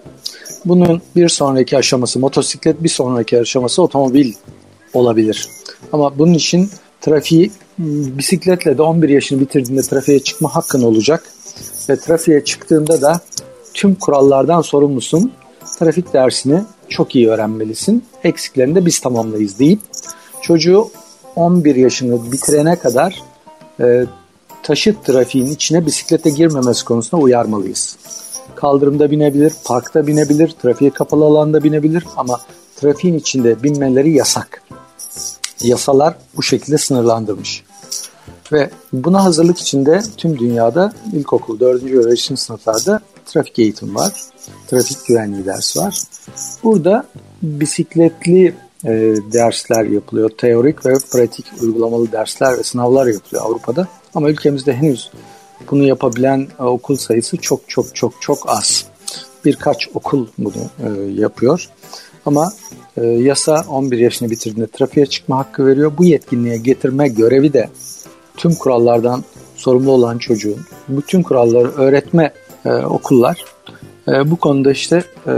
Bunun 0.65 1.03
bir 1.17 1.29
sonraki 1.29 1.79
aşaması 1.79 2.19
motosiklet, 2.19 2.83
bir 2.83 2.89
sonraki 2.89 3.41
aşaması 3.41 3.83
otomobil 3.83 4.33
olabilir. 4.95 5.49
Ama 5.93 6.19
bunun 6.19 6.35
için 6.35 6.71
trafiği 7.01 7.51
bisikletle 7.79 8.79
de 8.79 8.83
11 8.83 9.09
yaşını 9.09 9.41
bitirdiğinde 9.41 9.83
trafiğe 9.83 10.19
çıkma 10.19 10.55
hakkın 10.55 10.83
olacak. 10.83 11.25
Ve 11.89 11.97
trafiğe 11.97 12.45
çıktığında 12.45 13.03
da 13.03 13.21
tüm 13.75 13.95
kurallardan 13.95 14.61
sorumlusun. 14.61 15.33
Trafik 15.79 16.13
dersini 16.13 16.63
çok 16.89 17.17
iyi 17.17 17.29
öğrenmelisin. 17.29 18.05
Eksiklerini 18.25 18.75
de 18.75 18.87
biz 18.87 19.01
tamamlayız 19.01 19.59
deyip 19.59 19.81
çocuğu 20.43 20.91
11 21.37 21.77
yaşını 21.77 22.33
bitirene 22.33 22.79
kadar 22.79 23.23
e, 23.81 24.07
taşıt 24.63 25.05
trafiğin 25.05 25.47
içine 25.47 25.87
bisiklete 25.87 26.31
girmemesi 26.31 26.85
konusunda 26.85 27.23
uyarmalıyız. 27.23 27.97
Kaldırımda 28.55 29.11
binebilir, 29.11 29.53
parkta 29.65 30.07
binebilir, 30.07 30.55
trafiğe 30.63 30.91
kapalı 30.91 31.25
alanda 31.25 31.65
binebilir 31.65 32.05
ama 32.17 32.41
trafiğin 32.77 33.15
içinde 33.15 33.63
binmeleri 33.63 34.11
yasak. 34.11 34.63
Yasalar 35.63 36.15
bu 36.37 36.43
şekilde 36.43 36.79
sınırlandırmış. 36.79 37.65
Ve 38.53 38.71
buna 38.93 39.25
hazırlık 39.25 39.59
içinde 39.59 40.03
tüm 40.17 40.39
dünyada 40.39 40.93
ilkokul 41.13 41.61
4. 41.61 41.85
ve 41.85 42.11
5. 42.11 42.25
sınıflarda 42.37 43.01
trafik 43.27 43.59
eğitim 43.59 43.95
var. 43.95 44.13
Trafik 44.67 45.07
güvenliği 45.07 45.47
dersi 45.47 45.79
var. 45.79 46.03
Burada 46.65 47.07
bisikletli 47.43 48.55
e, 48.85 48.91
dersler 49.33 49.85
yapılıyor. 49.85 50.31
Teorik 50.39 50.87
ve 50.87 50.95
pratik 51.13 51.47
uygulamalı 51.63 52.13
dersler 52.13 52.59
ve 52.59 52.63
sınavlar 52.63 53.07
yapılıyor 53.07 53.43
Avrupa'da. 53.47 53.89
Ama 54.15 54.31
ülkemizde 54.31 54.73
henüz 54.73 55.11
bunu 55.71 55.85
yapabilen 55.85 56.49
e, 56.61 56.63
okul 56.63 56.97
sayısı 56.97 57.37
çok 57.37 57.69
çok 57.69 57.95
çok 57.97 58.23
çok 58.23 58.39
az. 58.51 58.87
Birkaç 59.45 59.89
okul 59.95 60.27
bunu 60.39 60.71
e, 60.87 61.21
yapıyor. 61.21 61.69
Ama 62.27 62.53
e, 62.97 63.07
yasa 63.07 63.65
11 63.69 63.99
yaşını 63.99 64.31
bitirdiğinde 64.31 64.67
trafiğe 64.67 65.07
çıkma 65.07 65.39
hakkı 65.39 65.67
veriyor. 65.67 65.93
Bu 65.99 66.05
yetkinliğe 66.05 66.57
getirme 66.57 67.09
görevi 67.09 67.53
de 67.53 67.69
tüm 68.37 68.55
kurallardan 68.55 69.25
sorumlu 69.57 69.91
olan 69.91 70.19
çocuğun 70.19 70.61
bütün 70.89 71.23
kuralları 71.23 71.71
öğretme 71.71 72.33
e, 72.65 72.73
okullar. 72.73 73.45
E, 74.09 74.31
bu 74.31 74.37
konuda 74.37 74.71
işte 74.71 75.05
e, 75.27 75.33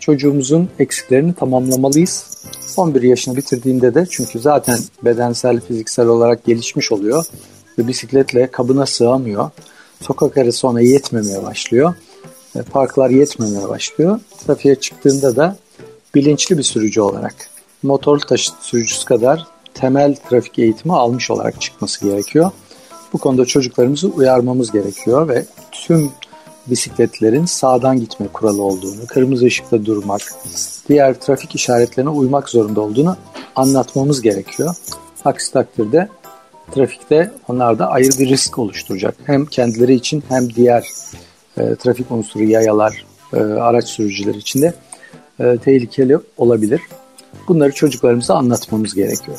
çocuğumuzun 0.00 0.68
eksiklerini 0.78 1.34
tamamlamalıyız. 1.34 2.30
11 2.76 3.02
yaşını 3.02 3.36
bitirdiğinde 3.36 3.94
de 3.94 4.06
çünkü 4.10 4.38
zaten 4.40 4.78
bedensel, 5.04 5.60
fiziksel 5.60 6.06
olarak 6.06 6.44
gelişmiş 6.44 6.92
oluyor 6.92 7.24
ve 7.78 7.88
bisikletle 7.88 8.46
kabına 8.46 8.86
sığamıyor. 8.86 9.50
Sokak 10.00 10.36
arası 10.36 10.68
ona 10.68 10.80
yetmemeye 10.80 11.42
başlıyor. 11.42 11.94
E, 12.56 12.62
parklar 12.62 13.10
yetmemeye 13.10 13.68
başlıyor. 13.68 14.20
Trafiğe 14.46 14.74
çıktığında 14.74 15.36
da 15.36 15.56
bilinçli 16.14 16.58
bir 16.58 16.62
sürücü 16.62 17.00
olarak 17.00 17.34
motor 17.82 18.18
taşıt 18.18 18.54
sürücüsü 18.60 19.04
kadar 19.04 19.46
temel 19.74 20.16
trafik 20.30 20.58
eğitimi 20.58 20.94
almış 20.94 21.30
olarak 21.30 21.60
çıkması 21.60 22.04
gerekiyor. 22.04 22.50
Bu 23.12 23.18
konuda 23.18 23.46
çocuklarımızı 23.46 24.08
uyarmamız 24.08 24.72
gerekiyor 24.72 25.28
ve 25.28 25.44
tüm 25.72 26.10
bisikletlerin 26.66 27.44
sağdan 27.44 28.00
gitme 28.00 28.26
kuralı 28.32 28.62
olduğunu, 28.62 29.06
kırmızı 29.08 29.44
ışıkta 29.44 29.84
durmak, 29.84 30.20
diğer 30.88 31.20
trafik 31.20 31.54
işaretlerine 31.54 32.10
uymak 32.10 32.48
zorunda 32.48 32.80
olduğunu 32.80 33.16
anlatmamız 33.56 34.22
gerekiyor. 34.22 34.74
Aksi 35.24 35.52
takdirde 35.52 36.08
trafikte 36.74 37.30
onlar 37.48 37.78
da 37.78 37.90
ayrı 37.90 38.18
bir 38.18 38.28
risk 38.28 38.58
oluşturacak. 38.58 39.14
Hem 39.24 39.46
kendileri 39.46 39.94
için 39.94 40.22
hem 40.28 40.54
diğer 40.54 40.88
e, 41.58 41.74
trafik 41.74 42.10
unsuru 42.10 42.44
yayalar, 42.44 43.04
e, 43.32 43.36
araç 43.40 43.88
sürücüleri 43.88 44.38
için 44.38 44.62
de 44.62 44.74
e, 45.40 45.56
tehlikeli 45.64 46.18
olabilir. 46.36 46.80
Bunları 47.48 47.72
çocuklarımıza 47.72 48.34
anlatmamız 48.34 48.94
gerekiyor. 48.94 49.38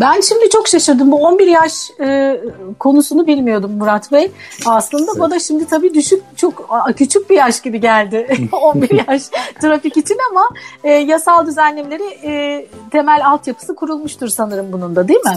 Ben 0.00 0.20
şimdi 0.20 0.50
çok 0.50 0.68
şaşırdım. 0.68 1.12
Bu 1.12 1.16
11 1.16 1.46
yaş 1.46 1.90
e, 2.00 2.40
konusunu 2.78 3.26
bilmiyordum 3.26 3.72
Murat 3.72 4.12
Bey. 4.12 4.30
Aslında 4.66 5.10
evet. 5.12 5.20
bana 5.20 5.38
şimdi 5.38 5.66
tabii 5.66 5.94
düşük 5.94 6.22
çok 6.36 6.70
küçük 6.96 7.30
bir 7.30 7.36
yaş 7.36 7.60
gibi 7.60 7.80
geldi. 7.80 8.26
11 8.52 9.08
yaş 9.08 9.22
trafik 9.60 9.96
için 9.96 10.16
ama 10.30 10.48
e, 10.84 10.90
yasal 10.90 11.46
düzenlemeleri 11.46 12.02
e, 12.24 12.66
temel 12.90 13.26
altyapısı 13.26 13.74
kurulmuştur 13.74 14.28
sanırım 14.28 14.72
bunun 14.72 14.96
da 14.96 15.08
değil 15.08 15.20
mi? 15.20 15.34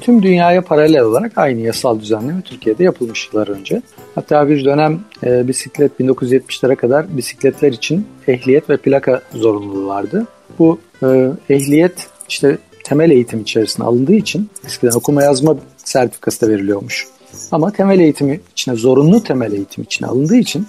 Tüm 0.00 0.22
dünyaya 0.22 0.62
paralel 0.62 1.00
olarak 1.00 1.38
aynı 1.38 1.60
yasal 1.60 2.00
düzenleme 2.00 2.42
Türkiye'de 2.42 2.84
yapılmış 2.84 3.30
yıllar 3.32 3.48
önce. 3.48 3.82
Hatta 4.14 4.48
bir 4.48 4.64
dönem 4.64 5.00
e, 5.24 5.48
bisiklet 5.48 6.00
1970'lere 6.00 6.76
kadar 6.76 7.16
bisikletler 7.16 7.72
için 7.72 8.06
ehliyet 8.28 8.70
ve 8.70 8.76
plaka 8.76 9.20
zorunluluğu 9.34 9.86
vardı. 9.86 10.26
Bu 10.58 10.78
e, 11.02 11.30
ehliyet 11.50 12.06
işte 12.28 12.58
temel 12.86 13.10
eğitim 13.10 13.40
içerisine 13.40 13.86
alındığı 13.86 14.14
için 14.14 14.50
eskiden 14.66 14.92
okuma 14.92 15.22
yazma 15.22 15.56
sertifikası 15.76 16.46
da 16.46 16.50
veriliyormuş. 16.50 17.06
Ama 17.52 17.72
temel 17.72 18.00
eğitimi 18.00 18.40
içine 18.52 18.76
zorunlu 18.76 19.22
temel 19.22 19.52
eğitim 19.52 19.84
içine 19.84 20.08
alındığı 20.08 20.36
için 20.36 20.66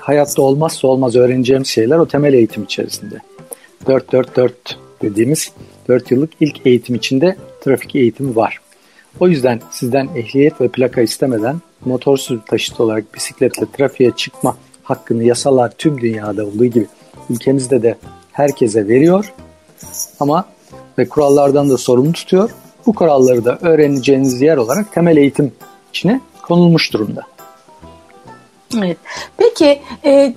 hayatta 0.00 0.42
olmazsa 0.42 0.88
olmaz 0.88 1.16
öğreneceğimiz 1.16 1.68
şeyler 1.68 1.98
o 1.98 2.08
temel 2.08 2.32
eğitim 2.32 2.64
içerisinde. 2.64 3.18
4-4-4 3.86 4.50
dediğimiz 5.02 5.52
4 5.88 6.10
yıllık 6.10 6.30
ilk 6.40 6.66
eğitim 6.66 6.96
içinde 6.96 7.36
trafik 7.60 7.96
eğitimi 7.96 8.36
var. 8.36 8.60
O 9.20 9.28
yüzden 9.28 9.60
sizden 9.70 10.08
ehliyet 10.16 10.60
ve 10.60 10.68
plaka 10.68 11.00
istemeden 11.00 11.56
motorsuz 11.84 12.40
taşıt 12.46 12.80
olarak 12.80 13.14
bisikletle 13.14 13.66
trafiğe 13.76 14.10
çıkma 14.10 14.56
hakkını 14.82 15.24
yasalar 15.24 15.72
tüm 15.78 16.00
dünyada 16.00 16.46
olduğu 16.46 16.64
gibi 16.64 16.86
ülkemizde 17.30 17.82
de 17.82 17.96
herkese 18.32 18.88
veriyor. 18.88 19.32
Ama 20.20 20.44
ve 20.98 21.08
kurallardan 21.08 21.70
da 21.70 21.78
sorumlu 21.78 22.12
tutuyor. 22.12 22.50
Bu 22.86 22.94
kuralları 22.94 23.44
da 23.44 23.58
öğreneceğiniz 23.62 24.40
yer 24.40 24.56
olarak 24.56 24.92
temel 24.92 25.16
eğitim 25.16 25.52
içine 25.90 26.20
konulmuş 26.42 26.92
durumda. 26.92 27.22
Evet. 28.78 28.96
Peki 29.36 29.82
e, 30.04 30.34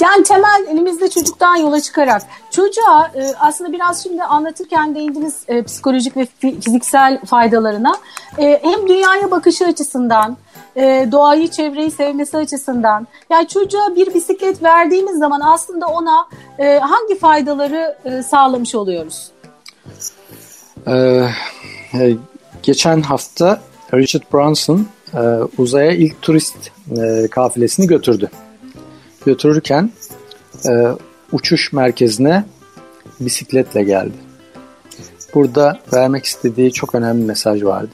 yani 0.00 0.22
temel 0.24 0.66
elimizde 0.68 1.10
çocuktan 1.10 1.56
yola 1.56 1.80
çıkarak 1.80 2.22
çocuğa 2.50 3.10
e, 3.14 3.34
aslında 3.40 3.72
biraz 3.72 4.02
şimdi 4.02 4.22
anlatırken 4.22 4.94
değindiniz 4.94 5.42
e, 5.48 5.62
psikolojik 5.62 6.16
ve 6.16 6.26
fiziksel 6.40 7.20
faydalarına 7.24 7.96
e, 8.38 8.60
hem 8.62 8.88
dünyaya 8.88 9.30
bakışı 9.30 9.64
açısından 9.64 10.36
e, 10.76 11.08
doğayı 11.12 11.48
çevreyi 11.48 11.90
sevmesi 11.90 12.36
açısından 12.36 13.06
yani 13.30 13.48
çocuğa 13.48 13.96
bir 13.96 14.14
bisiklet 14.14 14.62
verdiğimiz 14.62 15.18
zaman 15.18 15.40
aslında 15.40 15.86
ona 15.86 16.26
e, 16.58 16.78
hangi 16.78 17.18
faydaları 17.18 17.96
e, 18.04 18.22
sağlamış 18.22 18.74
oluyoruz? 18.74 19.30
Ee, 20.86 21.28
e, 21.94 22.16
geçen 22.62 23.02
hafta 23.02 23.60
Richard 23.94 24.22
Branson 24.32 24.86
e, 25.14 25.18
uzaya 25.58 25.92
ilk 25.92 26.22
turist 26.22 26.56
e, 26.98 27.28
kafilesini 27.30 27.86
götürdü. 27.86 28.30
Götürürken 29.26 29.90
e, 30.68 30.72
uçuş 31.32 31.72
merkezine 31.72 32.44
bisikletle 33.20 33.82
geldi. 33.82 34.14
Burada 35.34 35.80
vermek 35.92 36.24
istediği 36.24 36.72
çok 36.72 36.94
önemli 36.94 37.24
mesaj 37.24 37.62
vardı. 37.64 37.92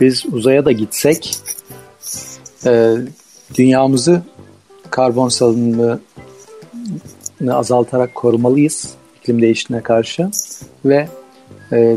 Biz 0.00 0.26
uzaya 0.32 0.64
da 0.64 0.72
gitsek 0.72 1.36
e, 2.66 2.94
dünyamızı 3.54 4.22
karbon 4.90 5.28
salınımını 5.28 6.00
azaltarak 7.50 8.14
korumalıyız 8.14 8.94
iklim 9.22 9.42
değişikliğine 9.42 9.82
karşı 9.82 10.30
ve 10.84 11.08
e, 11.72 11.96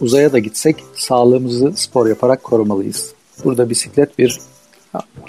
uzaya 0.00 0.32
da 0.32 0.38
gitsek 0.38 0.84
sağlığımızı 0.96 1.72
spor 1.76 2.06
yaparak 2.06 2.44
korumalıyız. 2.44 3.12
Burada 3.44 3.70
bisiklet 3.70 4.18
bir 4.18 4.40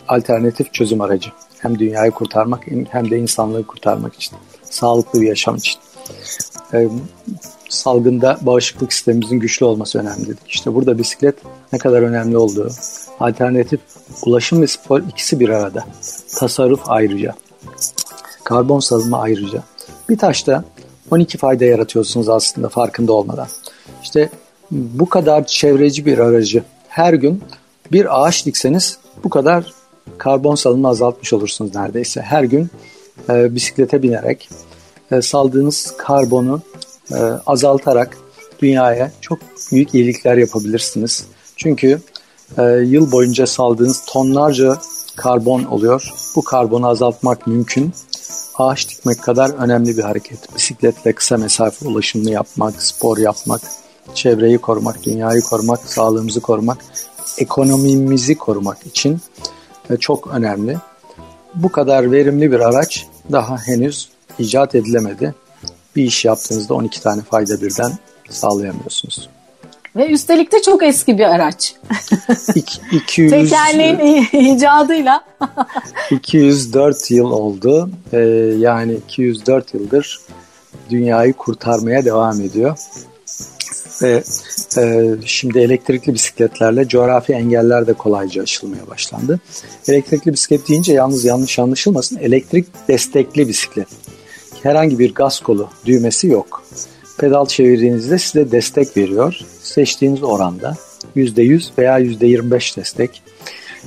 alternatif 0.07 0.73
çözüm 0.73 1.01
aracı. 1.01 1.29
Hem 1.59 1.79
dünyayı 1.79 2.11
kurtarmak 2.11 2.63
hem 2.89 3.11
de 3.11 3.17
insanlığı 3.17 3.67
kurtarmak 3.67 4.15
için. 4.15 4.37
Sağlıklı 4.63 5.21
bir 5.21 5.27
yaşam 5.27 5.55
için. 5.55 5.79
E, 6.73 6.87
salgında 7.69 8.37
bağışıklık 8.41 8.93
sistemimizin 8.93 9.39
güçlü 9.39 9.65
olması 9.65 9.99
önemli 9.99 10.27
dedik. 10.27 10.47
İşte 10.47 10.73
burada 10.73 10.97
bisiklet 10.97 11.35
ne 11.73 11.79
kadar 11.79 12.01
önemli 12.01 12.37
olduğu, 12.37 12.69
alternatif 13.19 13.79
ulaşım 14.25 14.61
ve 14.61 14.67
spor 14.67 14.99
ikisi 14.99 15.39
bir 15.39 15.49
arada. 15.49 15.85
Tasarruf 16.35 16.81
ayrıca, 16.85 17.35
karbon 18.43 18.79
salımı 18.79 19.19
ayrıca. 19.19 19.63
Bir 20.09 20.17
taşta 20.17 20.63
12 21.11 21.37
fayda 21.37 21.65
yaratıyorsunuz 21.65 22.29
aslında 22.29 22.69
farkında 22.69 23.13
olmadan. 23.13 23.47
İşte 24.03 24.29
bu 24.71 25.09
kadar 25.09 25.45
çevreci 25.45 26.05
bir 26.05 26.17
aracı 26.17 26.63
her 26.87 27.13
gün 27.13 27.43
bir 27.91 28.23
ağaç 28.23 28.45
dikseniz 28.45 28.97
bu 29.23 29.29
kadar 29.29 29.73
karbon 30.17 30.55
salımını 30.55 30.87
azaltmış 30.87 31.33
olursunuz 31.33 31.75
neredeyse. 31.75 32.21
Her 32.21 32.43
gün 32.43 32.69
e, 33.29 33.55
bisiklete 33.55 34.03
binerek 34.03 34.49
e, 35.11 35.21
saldığınız 35.21 35.93
karbonu 35.97 36.61
e, 37.11 37.15
azaltarak 37.45 38.17
dünyaya 38.61 39.11
çok 39.21 39.39
büyük 39.71 39.93
iyilikler 39.93 40.37
yapabilirsiniz. 40.37 41.25
Çünkü 41.55 42.01
e, 42.57 42.63
yıl 42.63 43.11
boyunca 43.11 43.47
saldığınız 43.47 44.05
tonlarca 44.05 44.77
karbon 45.15 45.63
oluyor. 45.63 46.13
Bu 46.35 46.43
karbonu 46.43 46.87
azaltmak 46.87 47.47
mümkün. 47.47 47.93
Ağaç 48.57 48.89
dikmek 48.89 49.23
kadar 49.23 49.49
önemli 49.49 49.97
bir 49.97 50.03
hareket. 50.03 50.55
Bisikletle 50.55 51.13
kısa 51.13 51.37
mesafe 51.37 51.87
ulaşımını 51.87 52.31
yapmak, 52.31 52.81
spor 52.81 53.17
yapmak, 53.17 53.61
çevreyi 54.15 54.57
korumak, 54.57 55.03
dünyayı 55.03 55.41
korumak, 55.41 55.79
sağlığımızı 55.79 56.41
korumak, 56.41 56.77
ekonomimizi 57.37 58.37
korumak 58.37 58.85
için 58.85 59.21
e, 59.89 59.97
çok 59.97 60.27
önemli. 60.27 60.77
Bu 61.55 61.71
kadar 61.71 62.11
verimli 62.11 62.51
bir 62.51 62.59
araç 62.59 63.07
daha 63.31 63.57
henüz 63.57 64.09
icat 64.39 64.75
edilemedi. 64.75 65.35
Bir 65.95 66.03
iş 66.03 66.25
yaptığınızda 66.25 66.73
12 66.73 67.01
tane 67.01 67.21
fayda 67.21 67.61
birden 67.61 67.91
sağlayamıyorsunuz. 68.29 69.29
Ve 69.97 70.07
üstelik 70.09 70.51
de 70.51 70.61
çok 70.61 70.83
eski 70.83 71.17
bir 71.17 71.23
araç. 71.23 71.75
İki, 72.55 72.81
200, 72.91 73.31
Tekerleğin 73.31 74.27
icadıyla. 74.55 75.23
204 76.11 77.11
yıl 77.11 77.31
oldu. 77.31 77.89
Ee, 78.13 78.19
yani 78.57 78.93
204 78.93 79.73
yıldır 79.73 80.19
dünyayı 80.89 81.33
kurtarmaya 81.33 82.05
devam 82.05 82.41
ediyor. 82.41 82.77
Ve 84.01 84.23
e, 84.77 85.15
şimdi 85.25 85.59
elektrikli 85.59 86.13
bisikletlerle 86.13 86.87
coğrafi 86.87 87.33
engeller 87.33 87.87
de 87.87 87.93
kolayca 87.93 88.43
aşılmaya 88.43 88.87
başlandı. 88.87 89.39
Elektrikli 89.87 90.33
bisiklet 90.33 90.69
deyince 90.69 90.93
yalnız 90.93 91.25
yanlış 91.25 91.59
anlaşılmasın. 91.59 92.17
Elektrik 92.17 92.67
destekli 92.87 93.47
bisiklet. 93.47 93.87
Herhangi 94.63 94.99
bir 94.99 95.13
gaz 95.13 95.39
kolu 95.39 95.69
düğmesi 95.85 96.27
yok. 96.27 96.63
Pedal 97.17 97.45
çevirdiğinizde 97.45 98.17
size 98.17 98.51
destek 98.51 98.97
veriyor. 98.97 99.39
Seçtiğiniz 99.61 100.23
oranda 100.23 100.77
%100 101.15 101.69
veya 101.77 101.99
%25 101.99 102.77
destek. 102.77 103.21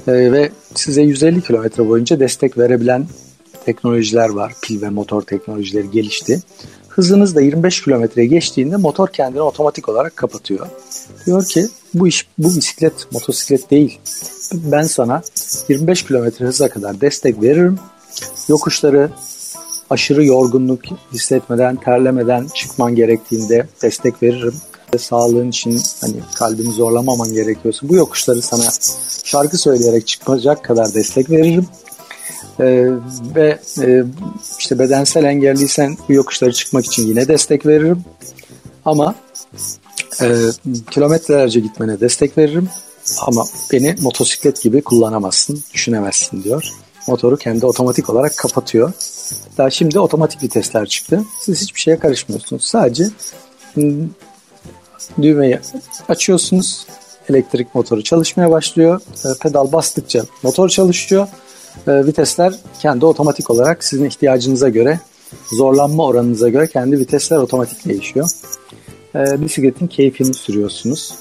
Ee, 0.08 0.12
ve 0.12 0.50
size 0.74 1.02
150 1.02 1.42
kilometre 1.42 1.88
boyunca 1.88 2.20
destek 2.20 2.58
verebilen 2.58 3.06
teknolojiler 3.64 4.28
var. 4.28 4.54
Pil 4.62 4.82
ve 4.82 4.90
motor 4.90 5.22
teknolojileri 5.22 5.90
gelişti. 5.90 6.40
Hızınız 6.88 7.36
da 7.36 7.40
25 7.40 7.84
kilometreye 7.84 8.26
geçtiğinde 8.26 8.76
motor 8.76 9.08
kendini 9.08 9.42
otomatik 9.42 9.88
olarak 9.88 10.16
kapatıyor. 10.16 10.66
Diyor 11.26 11.44
ki 11.44 11.66
bu 11.94 12.08
iş 12.08 12.26
bu 12.38 12.48
bisiklet 12.56 13.12
motosiklet 13.12 13.70
değil. 13.70 13.98
Ben 14.52 14.82
sana 14.82 15.22
25 15.68 16.02
kilometre 16.02 16.46
hıza 16.46 16.68
kadar 16.68 17.00
destek 17.00 17.42
veririm. 17.42 17.78
Yokuşları 18.48 19.10
aşırı 19.90 20.24
yorgunluk 20.24 20.80
hissetmeden, 21.12 21.76
terlemeden 21.76 22.46
çıkman 22.54 22.94
gerektiğinde 22.94 23.66
destek 23.82 24.22
veririm. 24.22 24.54
Sağlığın 24.98 25.48
için 25.48 25.80
hani 26.00 26.14
kalbini 26.34 26.72
zorlamaman 26.72 27.32
gerekiyorsa 27.32 27.88
bu 27.88 27.94
yokuşları 27.94 28.42
sana 28.42 28.64
şarkı 29.24 29.58
söyleyerek 29.58 30.06
çıkacak 30.06 30.64
kadar 30.64 30.94
destek 30.94 31.30
veririm. 31.30 31.66
Ee, 32.60 32.86
ve 33.34 33.58
e, 33.82 34.04
işte 34.58 34.78
bedensel 34.78 35.24
engelliysen 35.24 35.96
bu 36.08 36.12
yokuşları 36.12 36.52
çıkmak 36.52 36.86
için 36.86 37.06
yine 37.06 37.28
destek 37.28 37.66
veririm. 37.66 38.04
Ama 38.84 39.14
e, 40.22 40.26
kilometrelerce 40.90 41.60
gitmene 41.60 42.00
destek 42.00 42.38
veririm. 42.38 42.68
Ama 43.26 43.44
beni 43.72 43.96
motosiklet 44.00 44.62
gibi 44.62 44.82
kullanamazsın, 44.82 45.62
düşünemezsin 45.74 46.42
diyor. 46.42 46.72
Motoru 47.10 47.36
kendi 47.36 47.66
otomatik 47.66 48.10
olarak 48.10 48.36
kapatıyor. 48.36 48.92
Daha 49.58 49.70
şimdi 49.70 49.98
otomatik 49.98 50.42
vitesler 50.42 50.86
çıktı. 50.86 51.24
Siz 51.40 51.62
hiçbir 51.62 51.80
şeye 51.80 51.98
karışmıyorsunuz. 51.98 52.64
Sadece 52.64 53.04
hmm, 53.74 54.08
düğmeyi 55.22 55.58
açıyorsunuz. 56.08 56.86
Elektrik 57.28 57.74
motoru 57.74 58.02
çalışmaya 58.02 58.50
başlıyor. 58.50 59.00
E, 59.24 59.28
pedal 59.42 59.72
bastıkça 59.72 60.22
motor 60.42 60.68
çalışıyor. 60.68 61.28
E, 61.86 62.06
vitesler 62.06 62.54
kendi 62.80 63.06
otomatik 63.06 63.50
olarak 63.50 63.84
sizin 63.84 64.04
ihtiyacınıza 64.04 64.68
göre 64.68 65.00
zorlanma 65.58 66.04
oranınıza 66.04 66.48
göre 66.48 66.66
kendi 66.66 66.98
vitesler 66.98 67.36
otomatik 67.36 67.84
değişiyor. 67.88 68.28
e, 69.14 69.40
bisikletin 69.40 69.86
keyfini 69.86 70.34
sürüyorsunuz. 70.34 71.14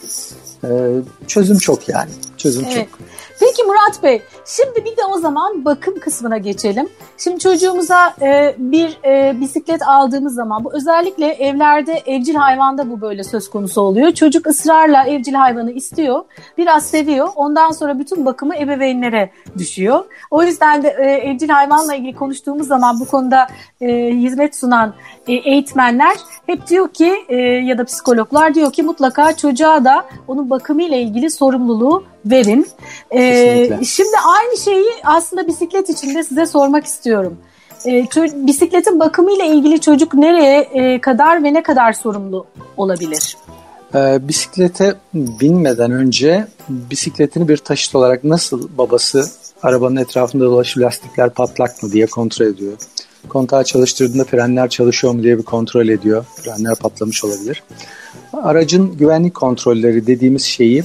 Çözüm 1.27 1.57
çok 1.57 1.89
yani. 1.89 2.09
Çözüm 2.39 2.65
evet. 2.65 2.87
çok. 2.91 2.99
Peki 3.39 3.63
Murat 3.63 4.03
Bey, 4.03 4.21
şimdi 4.45 4.85
bir 4.85 4.97
de 4.97 5.05
o 5.09 5.17
zaman 5.17 5.65
bakım 5.65 5.99
kısmına 5.99 6.37
geçelim. 6.37 6.89
Şimdi 7.17 7.39
çocuğumuza 7.39 8.13
e, 8.21 8.55
bir 8.57 8.99
e, 9.05 9.41
bisiklet 9.41 9.81
aldığımız 9.87 10.35
zaman, 10.35 10.63
bu 10.63 10.73
özellikle 10.73 11.25
evlerde 11.25 12.03
evcil 12.05 12.35
hayvanda 12.35 12.89
bu 12.89 13.01
böyle 13.01 13.23
söz 13.23 13.49
konusu 13.49 13.81
oluyor. 13.81 14.11
Çocuk 14.11 14.47
ısrarla 14.47 15.03
evcil 15.03 15.33
hayvanı 15.33 15.71
istiyor, 15.71 16.23
biraz 16.57 16.85
seviyor. 16.85 17.29
Ondan 17.35 17.71
sonra 17.71 17.99
bütün 17.99 18.25
bakımı 18.25 18.55
ebeveynlere 18.55 19.29
düşüyor. 19.57 20.05
O 20.31 20.43
yüzden 20.43 20.83
de 20.83 20.87
e, 20.99 21.29
evcil 21.29 21.49
hayvanla 21.49 21.95
ilgili 21.95 22.15
konuştuğumuz 22.15 22.67
zaman 22.67 22.99
bu 22.99 23.05
konuda 23.05 23.47
e, 23.81 23.87
hizmet 24.09 24.55
sunan 24.55 24.93
eğitmenler 25.33 26.17
hep 26.45 26.67
diyor 26.67 26.89
ki 26.93 27.13
e, 27.29 27.35
ya 27.41 27.77
da 27.77 27.83
psikologlar 27.83 28.55
diyor 28.55 28.73
ki 28.73 28.83
mutlaka 28.83 29.37
çocuğa 29.37 29.85
da 29.85 30.05
onun 30.27 30.49
bakımıyla 30.49 30.97
ilgili 30.97 31.31
sorumluluğu 31.31 32.03
verin. 32.25 32.67
Ee, 33.11 33.69
şimdi 33.85 34.15
aynı 34.37 34.57
şeyi 34.57 34.89
aslında 35.03 35.47
bisiklet 35.47 35.89
için 35.89 36.15
de 36.15 36.23
size 36.23 36.45
sormak 36.45 36.85
istiyorum. 36.85 37.37
Ee, 37.85 38.05
bisikletin 38.33 38.99
bakımıyla 38.99 39.45
ilgili 39.45 39.81
çocuk 39.81 40.13
nereye 40.13 40.59
e, 40.61 41.01
kadar 41.01 41.43
ve 41.43 41.53
ne 41.53 41.63
kadar 41.63 41.93
sorumlu 41.93 42.45
olabilir? 42.77 43.37
Bisiklete 43.93 44.95
binmeden 45.13 45.91
önce 45.91 46.47
bisikletini 46.69 47.47
bir 47.47 47.57
taşıt 47.57 47.95
olarak 47.95 48.23
nasıl 48.23 48.69
babası 48.77 49.25
arabanın 49.63 49.95
etrafında 49.95 50.45
dolaşıp 50.45 50.83
lastikler 50.83 51.29
patlak 51.29 51.83
mı 51.83 51.91
diye 51.91 52.05
kontrol 52.05 52.45
ediyor. 52.45 52.73
Kontağı 53.27 53.63
çalıştırdığında 53.63 54.23
frenler 54.23 54.69
çalışıyor 54.69 55.13
mu 55.13 55.23
diye 55.23 55.37
bir 55.37 55.43
kontrol 55.43 55.87
ediyor. 55.87 56.25
Frenler 56.35 56.75
patlamış 56.75 57.23
olabilir. 57.23 57.63
Aracın 58.33 58.97
güvenlik 58.97 59.33
kontrolleri 59.33 60.07
dediğimiz 60.07 60.43
şeyi 60.43 60.83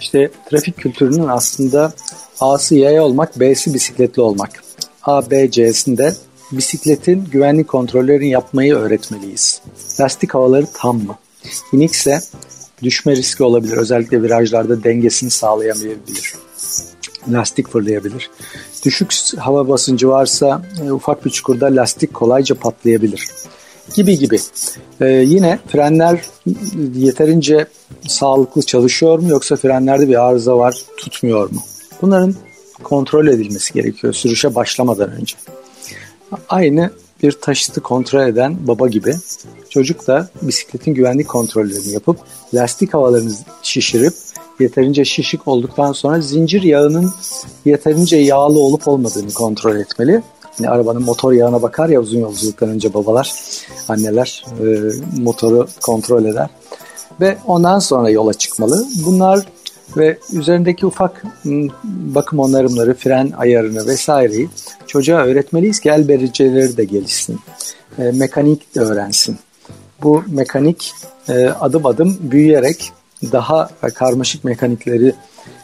işte 0.00 0.30
trafik 0.50 0.76
kültürünün 0.76 1.28
aslında 1.28 1.92
A'sı 2.40 2.74
yaya 2.74 3.04
olmak, 3.04 3.40
B'si 3.40 3.74
bisikletli 3.74 4.22
olmak. 4.22 4.62
A, 5.02 5.30
B, 5.30 5.50
C'sinde 5.50 6.14
bisikletin 6.52 7.24
güvenlik 7.32 7.68
kontrollerini 7.68 8.30
yapmayı 8.30 8.74
öğretmeliyiz. 8.74 9.60
Lastik 10.00 10.34
havaları 10.34 10.66
tam 10.74 10.96
mı? 10.96 11.16
İnikse 11.72 12.20
düşme 12.82 13.16
riski 13.16 13.42
olabilir. 13.42 13.76
Özellikle 13.76 14.22
virajlarda 14.22 14.84
dengesini 14.84 15.30
sağlayamayabilir. 15.30 16.34
Lastik 17.32 17.68
fırlayabilir. 17.68 18.30
Düşük 18.84 19.14
hava 19.38 19.68
basıncı 19.68 20.08
varsa 20.08 20.62
e, 20.84 20.92
ufak 20.92 21.24
bir 21.24 21.30
çukurda 21.30 21.66
lastik 21.66 22.14
kolayca 22.14 22.54
patlayabilir 22.54 23.28
gibi 23.94 24.18
gibi. 24.18 24.38
Ee, 25.00 25.06
yine 25.06 25.58
frenler 25.68 26.20
yeterince 26.94 27.66
sağlıklı 28.08 28.62
çalışıyor 28.62 29.18
mu 29.18 29.28
yoksa 29.28 29.56
frenlerde 29.56 30.08
bir 30.08 30.28
arıza 30.28 30.58
var 30.58 30.82
tutmuyor 30.96 31.50
mu? 31.50 31.60
Bunların 32.02 32.34
kontrol 32.82 33.26
edilmesi 33.26 33.72
gerekiyor 33.72 34.12
sürüşe 34.12 34.54
başlamadan 34.54 35.12
önce. 35.12 35.36
Aynı 36.48 36.90
bir 37.22 37.32
taşıtı 37.32 37.80
kontrol 37.80 38.26
eden 38.26 38.66
baba 38.66 38.88
gibi 38.88 39.14
çocuk 39.70 40.06
da 40.06 40.28
bisikletin 40.42 40.94
güvenlik 40.94 41.28
kontrollerini 41.28 41.92
yapıp 41.92 42.18
lastik 42.54 42.94
havalarını 42.94 43.32
şişirip 43.62 44.14
yeterince 44.60 45.04
şişik 45.04 45.48
olduktan 45.48 45.92
sonra 45.92 46.20
zincir 46.20 46.62
yağının 46.62 47.12
yeterince 47.64 48.16
yağlı 48.16 48.60
olup 48.60 48.88
olmadığını 48.88 49.32
kontrol 49.32 49.76
etmeli. 49.76 50.22
Yani 50.60 50.70
arabanın 50.70 51.02
motor 51.02 51.32
yağına 51.32 51.62
bakar 51.62 51.88
ya 51.88 52.00
uzun 52.00 52.20
yolculuktan 52.20 52.68
önce 52.68 52.94
babalar, 52.94 53.34
anneler 53.88 54.44
e, 54.60 54.64
motoru 55.20 55.66
kontrol 55.82 56.24
eder. 56.24 56.48
Ve 57.20 57.38
ondan 57.46 57.78
sonra 57.78 58.10
yola 58.10 58.34
çıkmalı. 58.34 58.86
Bunlar 59.06 59.46
ve 59.96 60.18
üzerindeki 60.32 60.86
ufak 60.86 61.24
bakım 61.84 62.38
onarımları, 62.38 62.94
fren 62.94 63.32
ayarını 63.38 63.86
vesaireyi 63.86 64.48
çocuğa 64.86 65.24
öğretmeliyiz 65.24 65.80
ki 65.80 65.90
el 65.90 66.08
becerileri 66.08 66.76
de 66.76 66.84
gelişsin. 66.84 67.40
E, 67.98 68.02
mekanik 68.02 68.74
de 68.74 68.80
öğrensin. 68.80 69.38
Bu 70.02 70.24
mekanik 70.26 70.92
e, 71.28 71.46
adım 71.46 71.86
adım 71.86 72.18
büyüyerek 72.20 72.92
daha 73.32 73.70
karmaşık 73.94 74.44
mekanikleri 74.44 75.14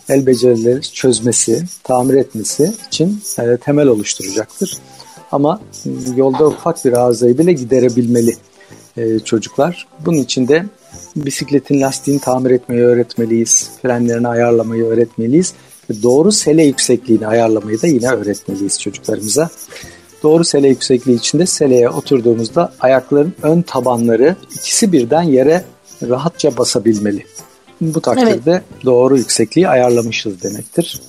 el 0.08 0.26
becerileri 0.26 0.82
çözmesi, 0.82 1.62
tamir 1.84 2.14
etmesi 2.14 2.72
için 2.86 3.22
e, 3.38 3.56
temel 3.56 3.86
oluşturacaktır. 3.86 4.78
Ama 5.32 5.60
yolda 6.16 6.46
ufak 6.46 6.84
bir 6.84 6.92
arızayı 6.92 7.38
bile 7.38 7.52
giderebilmeli 7.52 8.36
e, 8.96 9.18
çocuklar. 9.18 9.86
Bunun 10.06 10.18
için 10.18 10.48
de 10.48 10.64
bisikletin 11.16 11.80
lastiğini 11.80 12.20
tamir 12.20 12.50
etmeyi 12.50 12.82
öğretmeliyiz, 12.82 13.70
frenlerini 13.82 14.28
ayarlamayı 14.28 14.84
öğretmeliyiz 14.84 15.54
doğru 16.02 16.32
sele 16.32 16.64
yüksekliğini 16.64 17.26
ayarlamayı 17.26 17.82
da 17.82 17.86
yine 17.86 18.08
öğretmeliyiz 18.08 18.80
çocuklarımıza. 18.80 19.50
Doğru 20.22 20.44
sele 20.44 20.68
yüksekliği 20.68 21.18
için 21.18 21.38
de 21.38 21.46
seleye 21.46 21.88
oturduğumuzda 21.88 22.72
ayakların 22.80 23.34
ön 23.42 23.62
tabanları 23.62 24.36
ikisi 24.54 24.92
birden 24.92 25.22
yere 25.22 25.64
rahatça 26.02 26.56
basabilmeli. 26.56 27.24
Bu 27.80 28.00
takdirde 28.00 28.50
evet. 28.50 28.62
doğru 28.84 29.16
yüksekliği 29.16 29.68
ayarlamışız 29.68 30.42
demektir. 30.42 31.00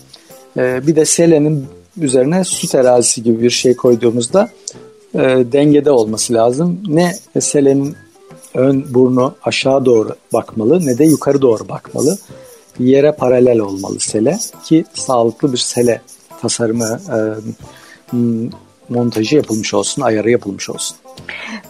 Ee, 0.57 0.87
bir 0.87 0.95
de 0.95 1.05
selenin 1.05 1.65
üzerine 1.97 2.43
su 2.43 2.67
terazisi 2.67 3.23
gibi 3.23 3.41
bir 3.41 3.49
şey 3.49 3.75
koyduğumuzda 3.75 4.49
e, 5.13 5.19
dengede 5.51 5.91
olması 5.91 6.33
lazım. 6.33 6.81
Ne 6.87 7.13
selenin 7.39 7.95
ön 8.53 8.93
burnu 8.93 9.35
aşağı 9.43 9.85
doğru 9.85 10.15
bakmalı 10.33 10.85
ne 10.85 10.97
de 10.97 11.05
yukarı 11.05 11.41
doğru 11.41 11.69
bakmalı. 11.69 12.17
Yere 12.79 13.11
paralel 13.11 13.59
olmalı 13.59 13.99
sele 13.99 14.37
ki 14.65 14.85
sağlıklı 14.93 15.53
bir 15.53 15.57
sele 15.57 16.01
tasarımı 16.41 16.99
e, 17.13 17.17
montajı 18.89 19.35
yapılmış 19.35 19.73
olsun, 19.73 20.01
ayarı 20.01 20.29
yapılmış 20.29 20.69
olsun. 20.69 20.97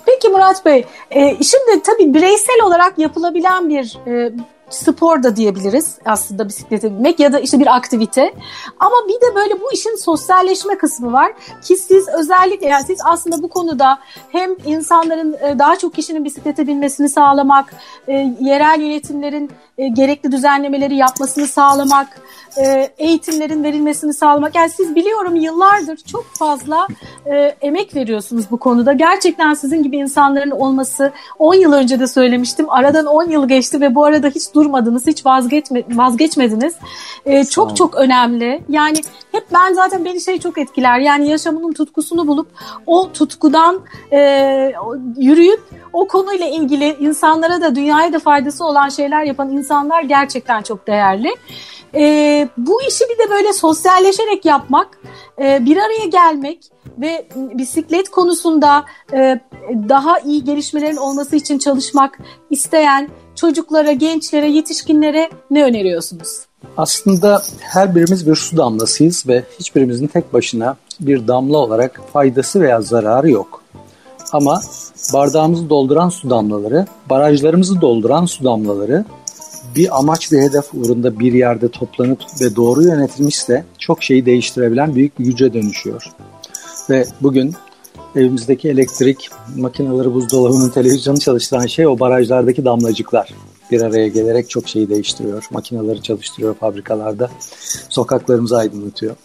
Peki 0.05 0.29
Murat 0.29 0.65
Bey, 0.65 0.85
e, 1.12 1.19
şimdi 1.29 1.83
tabii 1.83 2.13
bireysel 2.13 2.62
olarak 2.65 2.99
yapılabilen 2.99 3.69
bir 3.69 3.97
e, 4.07 4.31
spor 4.69 5.23
da 5.23 5.36
diyebiliriz 5.36 5.97
aslında 6.05 6.47
bisiklete 6.47 6.91
binmek 6.91 7.19
ya 7.19 7.34
da 7.34 7.39
işte 7.39 7.60
bir 7.60 7.75
aktivite. 7.75 8.34
Ama 8.79 8.95
bir 9.08 9.13
de 9.13 9.36
böyle 9.36 9.62
bu 9.62 9.71
işin 9.73 9.95
sosyalleşme 9.95 10.77
kısmı 10.77 11.13
var 11.13 11.32
ki 11.63 11.77
siz 11.77 12.08
özellikle 12.08 12.67
yani 12.67 12.84
siz 12.84 12.99
aslında 13.05 13.43
bu 13.43 13.47
konuda 13.47 13.99
hem 14.32 14.49
insanların 14.65 15.34
e, 15.34 15.60
daha 15.60 15.77
çok 15.77 15.93
kişinin 15.93 16.25
bisiklete 16.25 16.67
binmesini 16.67 17.10
sağlamak, 17.10 17.73
e, 18.08 18.36
yerel 18.39 18.82
yönetimlerin 18.82 19.51
e, 19.77 19.88
gerekli 19.88 20.32
düzenlemeleri 20.32 20.95
yapmasını 20.95 21.47
sağlamak, 21.47 22.08
eğitimlerin 22.97 23.63
verilmesini 23.63 24.13
sağlamak. 24.13 24.55
Yani 24.55 24.69
siz 24.69 24.95
biliyorum 24.95 25.36
yıllardır 25.36 25.97
çok 25.97 26.25
fazla 26.25 26.88
emek 27.62 27.95
veriyorsunuz 27.95 28.45
bu 28.51 28.58
konuda. 28.58 28.93
Gerçekten 28.93 29.53
sizin 29.53 29.84
gibi 29.84 29.97
insanların 29.97 30.51
olması 30.51 31.12
10 31.39 31.53
yıl 31.53 31.73
önce 31.73 31.99
de 31.99 32.08
söylemiştim. 32.08 32.69
Aradan 32.69 33.05
10 33.05 33.29
yıl 33.29 33.47
geçti 33.47 33.82
ve 33.82 33.95
bu 33.95 34.05
arada 34.05 34.27
hiç 34.27 34.55
durmadınız, 34.59 35.07
hiç 35.07 35.25
vazgeçme, 35.25 35.83
vazgeçmediniz. 35.89 36.75
E, 37.25 37.45
çok 37.45 37.75
çok 37.77 37.95
önemli. 37.95 38.63
Yani 38.69 38.97
hep 39.31 39.43
ben 39.53 39.73
zaten 39.73 40.05
beni 40.05 40.21
şey 40.21 40.39
çok 40.39 40.57
etkiler. 40.57 40.99
Yani 40.99 41.29
yaşamının 41.29 41.73
tutkusunu 41.73 42.27
bulup 42.27 42.47
o 42.85 43.11
tutkudan 43.11 43.81
e, 44.11 44.19
yürüyüp 45.17 45.61
o 45.93 46.07
konuyla 46.07 46.47
ilgili 46.47 46.97
insanlara 46.99 47.61
da 47.61 47.75
dünyaya 47.75 48.13
da 48.13 48.19
faydası 48.19 48.65
olan 48.65 48.89
şeyler 48.89 49.23
yapan 49.23 49.49
insanlar 49.49 50.03
gerçekten 50.03 50.61
çok 50.61 50.87
değerli. 50.87 51.29
E, 51.95 52.47
bu 52.57 52.81
işi 52.81 53.03
bir 53.09 53.25
de 53.25 53.29
böyle 53.29 53.53
sosyalleşerek 53.53 54.45
yapmak, 54.45 54.99
e, 55.41 55.65
bir 55.65 55.77
araya 55.77 56.05
gelmek 56.05 56.71
ve 56.97 57.27
bisiklet 57.35 58.09
konusunda 58.09 58.85
e, 59.13 59.39
daha 59.89 60.19
iyi 60.19 60.43
gelişmelerin 60.43 60.97
olması 60.97 61.35
için 61.35 61.57
çalışmak 61.57 62.19
isteyen 62.49 63.09
çocuklara, 63.39 63.91
gençlere, 63.91 64.49
yetişkinlere 64.49 65.30
ne 65.52 65.63
öneriyorsunuz? 65.63 66.30
Aslında 66.78 67.43
her 67.60 67.95
birimiz 67.95 68.28
bir 68.28 68.36
su 68.36 68.58
damlasıyız 68.58 69.28
ve 69.28 69.43
hiçbirimizin 69.60 70.08
tek 70.08 70.34
başına 70.34 70.78
bir 70.99 71.28
damla 71.28 71.58
olarak 71.58 72.02
faydası 72.13 72.62
veya 72.62 72.82
zararı 72.82 73.30
yok. 73.30 73.63
Ama 74.32 74.62
bardağımızı 75.13 75.69
dolduran 75.69 76.10
su 76.10 76.30
damlaları, 76.30 76.86
barajlarımızı 77.10 77.82
dolduran 77.82 78.25
su 78.25 78.43
damlaları 78.43 79.06
bir 79.75 79.99
amaç 79.99 80.32
bir 80.32 80.41
hedef 80.41 80.73
uğrunda 80.73 81.19
bir 81.19 81.34
yerde 81.34 81.69
toplanıp 81.69 82.19
ve 82.41 82.56
doğru 82.56 82.84
yönetilmişse 82.84 83.65
çok 83.78 84.04
şeyi 84.04 84.25
değiştirebilen 84.25 84.95
büyük 84.95 85.19
bir 85.19 85.25
güce 85.25 85.54
dönüşüyor. 85.54 86.12
Ve 86.89 87.06
bugün 87.21 87.56
evimizdeki 88.15 88.69
elektrik, 88.69 89.29
makineleri, 89.55 90.13
buzdolabının, 90.13 90.69
televizyonu 90.69 91.19
çalıştıran 91.19 91.65
şey 91.65 91.87
o 91.87 91.99
barajlardaki 91.99 92.65
damlacıklar. 92.65 93.33
Bir 93.71 93.81
araya 93.81 94.07
gelerek 94.07 94.49
çok 94.49 94.69
şeyi 94.69 94.89
değiştiriyor. 94.89 95.47
Makineleri 95.51 96.01
çalıştırıyor 96.03 96.55
fabrikalarda. 96.55 97.29
Sokaklarımızı 97.89 98.57
aydınlatıyor. 98.57 99.15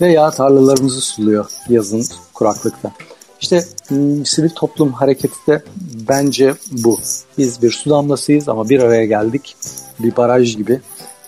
Veya 0.00 0.30
tarlalarımızı 0.30 1.00
suluyor 1.00 1.46
yazın 1.68 2.04
kuraklıkta. 2.34 2.92
İşte 3.40 3.64
ıı, 3.92 4.24
sivil 4.24 4.50
toplum 4.50 4.92
hareketi 4.92 5.46
de 5.48 5.62
bence 6.08 6.54
bu. 6.72 6.98
Biz 7.38 7.62
bir 7.62 7.70
su 7.70 7.90
damlasıyız 7.90 8.48
ama 8.48 8.68
bir 8.68 8.80
araya 8.80 9.04
geldik. 9.04 9.56
Bir 9.98 10.16
baraj 10.16 10.56
gibi. 10.56 10.80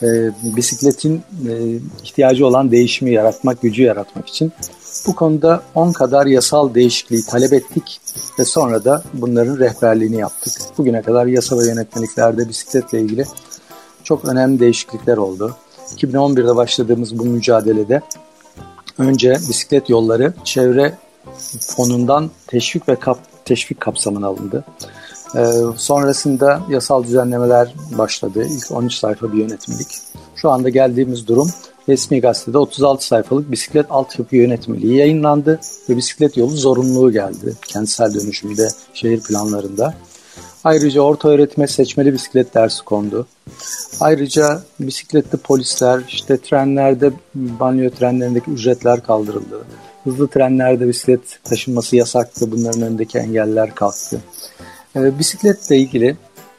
E, 0.03 0.07
bisikletin 0.57 1.23
e, 1.49 1.53
ihtiyacı 2.05 2.47
olan 2.47 2.71
değişimi 2.71 3.13
yaratmak, 3.13 3.63
gücü 3.63 3.83
yaratmak 3.83 4.29
için 4.29 4.53
bu 5.07 5.15
konuda 5.15 5.63
10 5.75 5.93
kadar 5.93 6.27
yasal 6.27 6.75
değişikliği 6.75 7.25
talep 7.25 7.53
ettik 7.53 8.01
ve 8.39 8.45
sonra 8.45 8.85
da 8.85 9.03
bunların 9.15 9.59
rehberliğini 9.59 10.17
yaptık. 10.17 10.53
Bugüne 10.79 11.03
kadar 11.03 11.27
yasa 11.27 11.59
ve 11.59 11.67
yönetmeliklerde 11.67 12.49
bisikletle 12.49 13.01
ilgili 13.01 13.25
çok 14.05 14.25
önemli 14.25 14.61
değişiklikler 14.61 15.17
oldu. 15.17 15.57
2011'de 15.97 16.57
başladığımız 16.57 17.19
bu 17.19 17.25
mücadelede 17.25 18.01
önce 18.99 19.33
bisiklet 19.49 19.91
yolları 19.91 20.35
çevre 20.45 20.95
fonundan 21.61 22.31
teşvik 22.47 22.89
ve 22.89 22.97
kap, 22.97 23.19
teşvik 23.45 23.81
kapsamına 23.81 24.27
alındı. 24.27 24.65
Ee, 25.37 25.47
sonrasında 25.77 26.61
yasal 26.69 27.05
düzenlemeler 27.05 27.75
başladı. 27.99 28.47
İlk 28.51 28.71
13 28.71 28.95
sayfa 28.95 29.33
bir 29.33 29.39
yönetmelik. 29.39 29.89
Şu 30.37 30.51
anda 30.51 30.69
geldiğimiz 30.69 31.27
durum 31.27 31.51
resmi 31.89 32.21
gazetede 32.21 32.59
36 32.59 33.07
sayfalık 33.07 33.51
bisiklet 33.51 33.87
altyapı 33.91 34.37
yönetmeliği 34.37 34.97
yayınlandı 34.97 35.61
ve 35.89 35.97
bisiklet 35.97 36.37
yolu 36.37 36.57
zorunluluğu 36.57 37.13
geldi 37.13 37.55
kentsel 37.69 38.15
dönüşümde, 38.15 38.69
şehir 38.95 39.21
planlarında. 39.21 39.95
Ayrıca 40.65 41.01
orta 41.01 41.29
öğretime 41.29 41.67
seçmeli 41.67 42.13
bisiklet 42.13 42.55
dersi 42.55 42.85
kondu. 42.85 43.27
Ayrıca 44.01 44.63
bisikletli 44.81 45.39
polisler, 45.39 46.01
işte 46.09 46.39
trenlerde, 46.39 47.13
banyo 47.35 47.91
trenlerindeki 47.91 48.51
ücretler 48.51 49.03
kaldırıldı. 49.03 49.65
Hızlı 50.05 50.29
trenlerde 50.29 50.89
bisiklet 50.89 51.21
taşınması 51.45 51.97
yasaktı. 51.97 52.53
Bunların 52.53 52.83
önündeki 52.83 53.19
engeller 53.19 53.75
kalktı. 53.75 54.21
E, 54.97 55.19
bisikletle 55.19 55.77
ilgili 55.77 56.17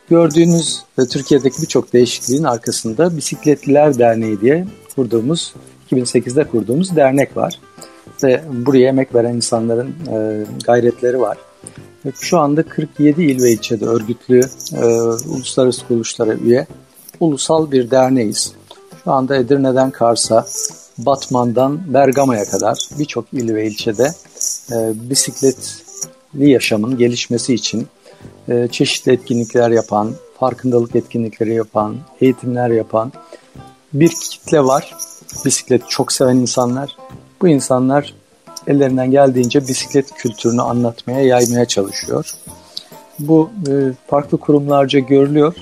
gördüğünüz 0.09 0.83
ve 0.99 1.07
Türkiye'deki 1.07 1.61
birçok 1.61 1.93
değişikliğin 1.93 2.43
arkasında 2.43 3.17
Bisikletliler 3.17 3.99
Derneği 3.99 4.41
diye 4.41 4.67
kurduğumuz, 4.97 5.53
2008'de 5.91 6.43
kurduğumuz 6.43 6.95
dernek 6.95 7.37
var. 7.37 7.59
Ve 8.23 8.41
buraya 8.51 8.87
emek 8.87 9.15
veren 9.15 9.35
insanların 9.35 9.95
e, 10.11 10.45
gayretleri 10.65 11.19
var. 11.19 11.37
Şu 12.19 12.39
anda 12.39 12.63
47 12.63 13.23
il 13.23 13.43
ve 13.43 13.51
ilçede 13.51 13.85
örgütlü 13.85 14.41
e, 14.73 14.85
uluslararası 15.29 15.87
kuruluşlara 15.87 16.33
üye 16.33 16.67
ulusal 17.19 17.71
bir 17.71 17.91
derneğiz. 17.91 18.53
Şu 19.03 19.11
anda 19.11 19.35
Edirne'den 19.35 19.91
Kars'a, 19.91 20.45
Batman'dan 20.97 21.93
Bergama'ya 21.93 22.45
kadar 22.45 22.89
birçok 22.99 23.25
il 23.33 23.53
ve 23.53 23.67
ilçede 23.67 24.11
e, 24.71 24.75
bisikletli 25.09 26.49
yaşamın 26.49 26.97
gelişmesi 26.97 27.53
için 27.53 27.87
e, 28.49 28.67
çeşitli 28.71 29.11
etkinlikler 29.11 29.71
yapan, 29.71 30.11
farkındalık 30.39 30.95
etkinlikleri 30.95 31.53
yapan, 31.53 31.95
eğitimler 32.21 32.69
yapan 32.69 33.11
bir 33.99 34.09
kitle 34.09 34.63
var. 34.63 34.95
Bisiklet 35.45 35.89
çok 35.89 36.11
seven 36.11 36.35
insanlar. 36.35 36.97
Bu 37.41 37.47
insanlar 37.47 38.13
ellerinden 38.67 39.11
geldiğince 39.11 39.67
bisiklet 39.67 40.13
kültürünü 40.13 40.61
anlatmaya, 40.61 41.21
yaymaya 41.21 41.65
çalışıyor. 41.65 42.31
Bu 43.19 43.49
e, 43.67 43.71
farklı 44.07 44.37
kurumlarca 44.37 44.99
görülüyor. 44.99 45.55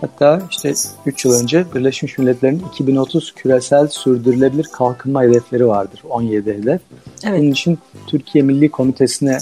Hatta 0.00 0.42
işte 0.50 0.74
3 1.06 1.24
yıl 1.24 1.40
önce 1.42 1.64
Birleşmiş 1.74 2.18
Milletler'in 2.18 2.62
2030 2.72 3.34
küresel 3.34 3.88
sürdürülebilir 3.88 4.68
kalkınma 4.72 5.22
hedefleri 5.22 5.66
vardır. 5.68 6.00
17 6.08 6.50
hedef. 6.50 6.80
Evet. 7.24 7.40
Bunun 7.40 7.50
için 7.50 7.78
Türkiye 8.06 8.44
Milli 8.44 8.70
Komitesi'ne 8.70 9.38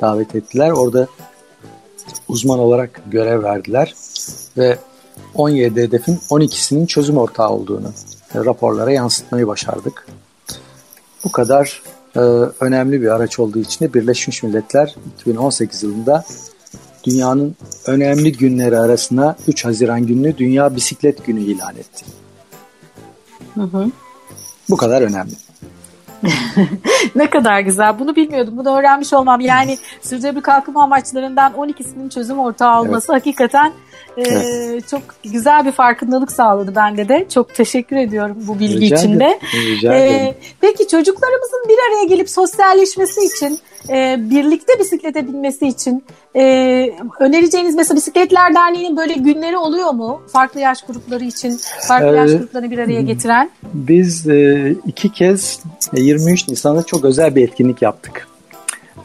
davet 0.00 0.34
ettiler. 0.34 0.70
Orada 0.70 1.06
uzman 2.28 2.58
olarak 2.58 3.02
görev 3.10 3.42
verdiler 3.42 3.94
ve 4.56 4.78
17 5.34 5.82
hedefin 5.82 6.16
12'sinin 6.30 6.86
çözüm 6.86 7.18
ortağı 7.18 7.50
olduğunu 7.50 7.92
raporlara 8.34 8.92
yansıtmayı 8.92 9.46
başardık. 9.46 10.06
Bu 11.24 11.32
kadar 11.32 11.82
e, 12.16 12.20
önemli 12.60 13.02
bir 13.02 13.08
araç 13.08 13.38
olduğu 13.38 13.58
için 13.58 13.84
de 13.84 13.94
Birleşmiş 13.94 14.42
Milletler 14.42 14.96
2018 15.20 15.82
yılında 15.82 16.24
dünyanın 17.04 17.56
önemli 17.86 18.32
günleri 18.32 18.78
arasına 18.78 19.36
3 19.48 19.64
Haziran 19.64 20.06
gününü 20.06 20.38
Dünya 20.38 20.76
Bisiklet 20.76 21.24
Günü 21.24 21.40
ilan 21.40 21.76
etti. 21.76 22.04
Hı 23.54 23.62
hı. 23.62 23.90
Bu 24.70 24.76
kadar 24.76 25.02
önemli. 25.02 25.32
ne 27.14 27.30
kadar 27.30 27.60
güzel. 27.60 27.98
Bunu 27.98 28.16
bilmiyordum. 28.16 28.54
Bunu 28.56 28.78
öğrenmiş 28.78 29.12
olmam. 29.12 29.40
Yani 29.40 29.78
sürdürülebilir 30.02 30.42
kalkınma 30.42 30.82
amaçlarından 30.82 31.52
12'sinin 31.52 32.08
çözüm 32.08 32.38
ortağı 32.38 32.80
olması 32.80 33.12
evet. 33.12 33.20
hakikaten 33.20 33.72
e, 34.16 34.22
evet. 34.22 34.88
çok 34.88 35.02
güzel 35.24 35.66
bir 35.66 35.72
farkındalık 35.72 36.32
sağladı 36.32 36.74
bende 36.74 37.08
de. 37.08 37.26
Çok 37.28 37.54
teşekkür 37.54 37.96
ediyorum 37.96 38.36
bu 38.40 38.58
bilgi 38.58 38.80
Rica 38.80 38.96
için 38.96 39.20
de. 39.20 39.40
Rica 39.54 39.94
e, 39.94 40.34
peki 40.60 40.88
çocuklarımızın 40.88 41.64
bir 41.68 41.78
araya 41.88 42.04
gelip 42.04 42.30
sosyalleşmesi 42.30 43.20
için 43.24 43.58
e, 43.88 44.16
birlikte 44.18 44.78
bisiklete 44.78 45.26
binmesi 45.26 45.66
için 45.66 46.04
e, 46.36 46.42
önereceğiniz 47.20 47.74
mesela 47.74 47.96
Bisikletler 47.96 48.54
Derneği'nin 48.54 48.96
böyle 48.96 49.12
günleri 49.12 49.56
oluyor 49.56 49.90
mu? 49.90 50.22
Farklı 50.32 50.60
yaş 50.60 50.82
grupları 50.82 51.24
için, 51.24 51.60
farklı 51.88 52.14
ee, 52.14 52.16
yaş 52.16 52.30
gruplarını 52.30 52.70
bir 52.70 52.78
araya 52.78 53.00
getiren. 53.00 53.50
Biz 53.74 54.28
e, 54.28 54.74
iki 54.86 55.12
kez 55.12 55.60
23 55.92 56.48
Nisan'da 56.48 56.82
çok 56.82 57.04
özel 57.04 57.36
bir 57.36 57.42
etkinlik 57.42 57.82
yaptık. 57.82 58.28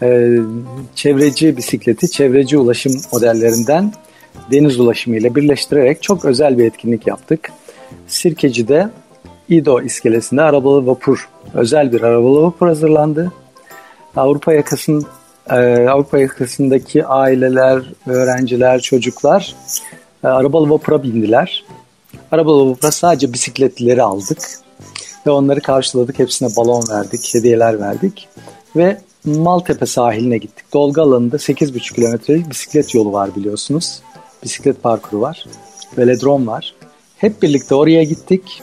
E, 0.02 0.38
çevreci 0.96 1.58
bisikleti, 1.58 2.12
çevreci 2.12 2.58
ulaşım 2.58 2.94
modellerinden 3.14 3.94
deniz 4.52 4.80
ulaşımı 4.80 5.18
ile 5.18 5.36
birleştirerek 5.36 6.04
çok 6.04 6.26
özel 6.26 6.58
bir 6.58 6.66
etkinlik 6.66 7.08
yaptık. 7.08 7.52
Sirkeci'de 8.08 8.90
İdo 9.50 9.82
iskelesinde 9.82 10.42
arabalı 10.42 10.88
vapur, 10.88 11.30
özel 11.54 11.92
bir 11.92 12.02
arabalı 12.02 12.42
vapur 12.42 12.68
hazırlandı. 12.68 13.32
Avrupa 14.16 14.54
yakasının 14.54 15.06
e, 15.50 15.90
Avrupa 15.90 16.20
yakasındaki 16.20 17.06
aileler, 17.06 17.84
öğrenciler, 18.08 18.80
çocuklar 18.80 19.56
e, 20.24 20.28
arabalı 20.28 20.70
vapura 20.70 21.04
bindiler. 21.04 21.66
Arabalı 22.32 22.70
vapura 22.70 22.92
sadece 22.92 23.34
bisikletlileri 23.34 24.02
aldık 24.02 24.40
ve 25.28 25.32
onları 25.32 25.62
karşıladık. 25.62 26.20
Hepsine 26.20 26.50
balon 26.58 26.84
verdik, 26.90 27.36
hediyeler 27.36 27.80
verdik 27.80 28.28
ve 28.76 28.98
Maltepe 29.26 29.86
sahiline 29.86 30.38
gittik. 30.38 30.74
Dolga 30.74 31.02
alanında 31.02 31.36
8,5 31.36 31.94
kilometrelik 31.96 32.50
bisiklet 32.50 32.96
yolu 32.96 33.14
var 33.14 33.36
biliyorsunuz. 33.36 34.00
Bisiklet 34.44 34.84
parkuru 34.84 35.22
var. 35.22 35.46
Velodrom 35.98 36.48
var. 36.48 36.76
Hep 37.18 37.42
birlikte 37.42 37.76
oraya 37.76 38.04
gittik. 38.04 38.62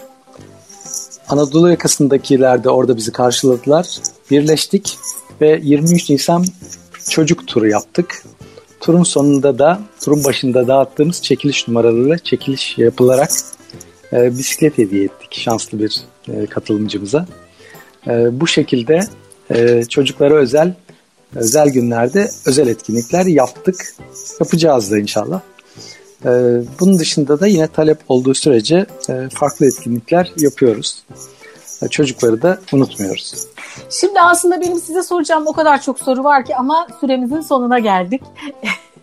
Anadolu 1.28 1.70
yakasındakiler 1.70 2.64
de 2.64 2.70
orada 2.70 2.96
bizi 2.96 3.12
karşıladılar. 3.12 3.98
Birleştik 4.30 4.98
ve 5.40 5.60
23 5.62 6.10
Nisan 6.10 6.44
çocuk 7.10 7.46
turu 7.46 7.68
yaptık. 7.68 8.22
Turun 8.80 9.02
sonunda 9.02 9.58
da, 9.58 9.80
turun 10.04 10.24
başında 10.24 10.68
dağıttığımız 10.68 11.22
çekiliş 11.22 11.68
numaralarıyla 11.68 12.18
çekiliş 12.18 12.78
yapılarak 12.78 13.30
e, 14.12 14.38
bisiklet 14.38 14.78
hediye 14.78 15.04
ettik 15.04 15.34
şanslı 15.34 15.78
bir 15.78 16.00
e, 16.28 16.46
katılımcımıza. 16.46 17.26
E, 18.06 18.40
bu 18.40 18.46
şekilde 18.46 19.00
e, 19.50 19.84
çocuklara 19.84 20.34
özel 20.34 20.74
özel 21.36 21.68
günlerde 21.68 22.30
özel 22.46 22.68
etkinlikler 22.68 23.26
yaptık. 23.26 23.94
Yapacağız 24.40 24.90
da 24.90 24.98
inşallah. 24.98 25.40
E, 26.24 26.30
bunun 26.80 26.98
dışında 26.98 27.40
da 27.40 27.46
yine 27.46 27.68
talep 27.68 27.98
olduğu 28.08 28.34
sürece 28.34 28.86
e, 29.08 29.28
farklı 29.34 29.66
etkinlikler 29.66 30.32
yapıyoruz. 30.36 31.04
E, 31.82 31.88
çocukları 31.88 32.42
da 32.42 32.60
unutmuyoruz. 32.72 33.46
Şimdi 33.90 34.20
aslında 34.20 34.60
benim 34.60 34.78
size 34.78 35.02
soracağım 35.02 35.46
o 35.46 35.52
kadar 35.52 35.82
çok 35.82 35.98
soru 35.98 36.24
var 36.24 36.44
ki 36.44 36.56
ama 36.56 36.86
süremizin 37.00 37.40
sonuna 37.40 37.78
geldik. 37.78 38.22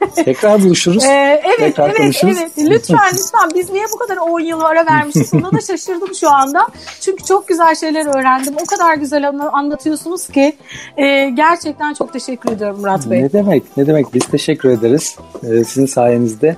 Tekrar 0.16 0.64
buluşuruz. 0.64 1.04
Ee, 1.04 1.42
evet, 1.46 1.58
Tekrar 1.58 1.90
evet, 1.90 1.98
konuşuruz. 1.98 2.38
evet. 2.42 2.52
Lütfen, 2.58 3.12
lütfen. 3.14 3.50
Biz 3.56 3.70
niye 3.70 3.86
bu 3.94 3.98
kadar 3.98 4.18
10 4.18 4.40
yıl 4.40 4.62
ara 4.62 4.86
vermişiz? 4.86 5.34
Buna 5.34 5.52
da 5.52 5.62
şaşırdım 5.62 6.16
şu 6.16 6.30
anda. 6.30 6.68
Çünkü 7.02 7.24
çok 7.24 7.48
güzel 7.48 7.76
şeyler 7.76 8.06
öğrendim. 8.06 8.56
O 8.64 8.66
kadar 8.66 8.96
güzel 8.96 9.30
anlatıyorsunuz 9.52 10.28
ki 10.28 10.56
e, 10.98 11.30
gerçekten 11.30 11.94
çok 11.94 12.14
teşekkür 12.14 12.52
ediyorum 12.52 12.80
Murat 12.80 13.10
Bey. 13.10 13.24
Ne 13.24 13.34
demek, 13.34 13.78
ne 13.78 13.88
demek. 13.88 14.14
Biz 14.14 14.26
teşekkür 14.26 14.70
ederiz. 14.70 15.16
Ee, 15.44 15.64
sizin 15.64 15.86
sayenizde 15.86 16.56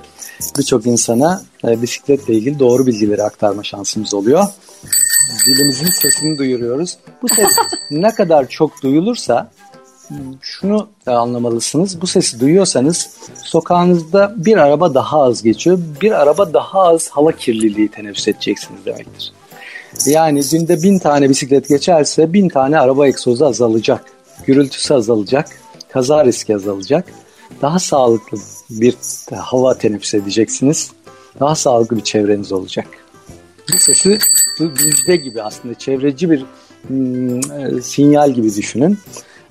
birçok 0.58 0.86
insana 0.86 1.42
e, 1.64 1.82
bisikletle 1.82 2.34
ilgili 2.34 2.58
doğru 2.58 2.86
bilgileri 2.86 3.22
aktarma 3.22 3.62
şansımız 3.62 4.14
oluyor 4.14 4.44
dilimizin 5.46 5.90
sesini 5.90 6.38
duyuruyoruz. 6.38 6.98
Bu 7.22 7.28
ses 7.28 7.56
ne 7.90 8.14
kadar 8.14 8.48
çok 8.48 8.82
duyulursa 8.82 9.50
şunu 10.40 10.88
anlamalısınız. 11.06 12.00
Bu 12.00 12.06
sesi 12.06 12.40
duyuyorsanız 12.40 13.16
sokağınızda 13.44 14.34
bir 14.36 14.56
araba 14.56 14.94
daha 14.94 15.22
az 15.22 15.42
geçiyor. 15.42 15.78
Bir 16.00 16.12
araba 16.12 16.52
daha 16.52 16.80
az 16.80 17.08
hava 17.08 17.32
kirliliği 17.32 17.88
teneffüs 17.88 18.28
edeceksiniz 18.28 18.86
demektir. 18.86 19.32
Yani 20.06 20.42
günde 20.52 20.82
bin 20.82 20.98
tane 20.98 21.30
bisiklet 21.30 21.68
geçerse 21.68 22.32
bin 22.32 22.48
tane 22.48 22.78
araba 22.78 23.06
egzozu 23.06 23.46
azalacak. 23.46 24.04
Gürültüsü 24.46 24.94
azalacak. 24.94 25.48
kaza 25.92 26.24
riski 26.24 26.56
azalacak. 26.56 27.04
Daha 27.62 27.78
sağlıklı 27.78 28.38
bir 28.70 28.96
hava 29.36 29.78
teneffüs 29.78 30.14
edeceksiniz. 30.14 30.90
Daha 31.40 31.54
sağlıklı 31.54 31.96
bir 31.96 32.02
çevreniz 32.02 32.52
olacak. 32.52 32.86
Bu 33.72 33.78
sesi 33.78 34.18
müjde 34.60 35.16
gibi 35.16 35.42
aslında 35.42 35.74
çevreci 35.74 36.30
bir 36.30 36.44
hmm, 36.86 37.38
e, 37.38 37.82
sinyal 37.82 38.30
gibi 38.30 38.54
düşünün. 38.54 38.98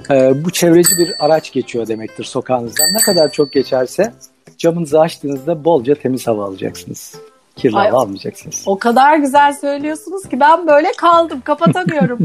E, 0.09 0.45
bu 0.45 0.51
çevreci 0.51 0.97
bir 0.97 1.25
araç 1.25 1.53
geçiyor 1.53 1.87
demektir 1.87 2.23
sokağınızdan. 2.23 2.93
Ne 2.93 2.99
kadar 2.99 3.31
çok 3.31 3.51
geçerse 3.51 4.13
camınızı 4.57 4.99
açtığınızda 4.99 5.65
bolca 5.65 5.95
temiz 5.95 6.27
hava 6.27 6.45
alacaksınız. 6.45 7.15
Kirli 7.55 7.75
hava 7.75 8.01
almayacaksınız. 8.01 8.63
O 8.65 8.77
kadar 8.77 9.17
güzel 9.17 9.53
söylüyorsunuz 9.53 10.29
ki 10.29 10.39
ben 10.39 10.67
böyle 10.67 10.91
kaldım 10.97 11.41
kapatamıyorum. 11.41 12.19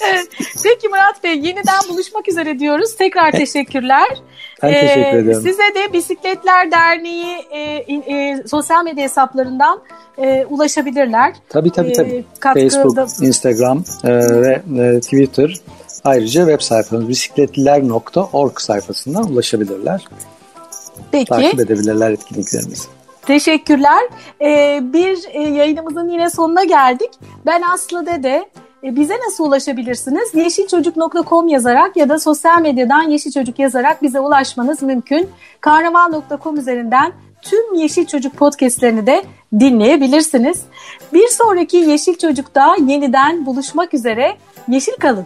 evet. 0.00 0.28
Peki 0.64 0.88
Murat 0.88 1.24
Bey 1.24 1.32
yeniden 1.32 1.88
buluşmak 1.88 2.28
üzere 2.28 2.58
diyoruz. 2.58 2.96
Tekrar 2.96 3.32
teşekkürler. 3.32 4.08
Ben 4.62 4.72
ee, 4.72 4.80
teşekkür 4.80 5.18
ederim. 5.18 5.42
Size 5.42 5.74
de 5.74 5.92
Bisikletler 5.92 6.70
Derneği 6.70 7.36
e, 7.50 7.60
e, 8.14 8.42
sosyal 8.48 8.84
medya 8.84 9.04
hesaplarından 9.04 9.80
e, 10.18 10.46
ulaşabilirler. 10.50 11.34
Tabii 11.48 11.70
tabii 11.70 11.92
tabii. 11.92 12.24
E, 12.56 12.68
Facebook, 12.68 13.08
Instagram 13.20 13.84
e, 14.04 14.08
ve 14.18 14.62
e, 14.78 15.00
Twitter 15.00 15.54
ayrıca 16.04 16.40
web 16.40 16.60
sayfamız 16.60 17.08
bisikletliler.org 17.08 18.58
sayfasından 18.58 19.32
ulaşabilirler. 19.32 20.04
Peki. 21.12 21.24
Takip 21.24 21.60
edebilirler 21.60 22.10
etkinliklerimizi. 22.10 22.99
Teşekkürler. 23.26 24.08
Ee, 24.40 24.80
bir 24.82 25.18
e, 25.32 25.42
yayınımızın 25.42 26.08
yine 26.08 26.30
sonuna 26.30 26.64
geldik. 26.64 27.10
Ben 27.46 27.62
Aslı 27.62 28.06
Dede. 28.06 28.48
E, 28.84 28.96
bize 28.96 29.14
nasıl 29.26 29.44
ulaşabilirsiniz? 29.44 30.34
Yeşilçocuk.com 30.34 31.48
yazarak 31.48 31.96
ya 31.96 32.08
da 32.08 32.18
sosyal 32.18 32.60
medyadan 32.60 33.02
Yeşil 33.02 33.32
Çocuk 33.32 33.58
yazarak 33.58 34.02
bize 34.02 34.20
ulaşmanız 34.20 34.82
mümkün. 34.82 35.28
Karnaval.com 35.60 36.56
üzerinden 36.56 37.12
tüm 37.42 37.74
Yeşil 37.74 38.06
Çocuk 38.06 38.36
podcastlerini 38.36 39.06
de 39.06 39.24
dinleyebilirsiniz. 39.60 40.62
Bir 41.12 41.28
sonraki 41.28 41.76
Yeşil 41.76 42.14
Çocuk'ta 42.14 42.76
yeniden 42.86 43.46
buluşmak 43.46 43.94
üzere. 43.94 44.36
Yeşil 44.68 44.92
kalın. 44.92 45.24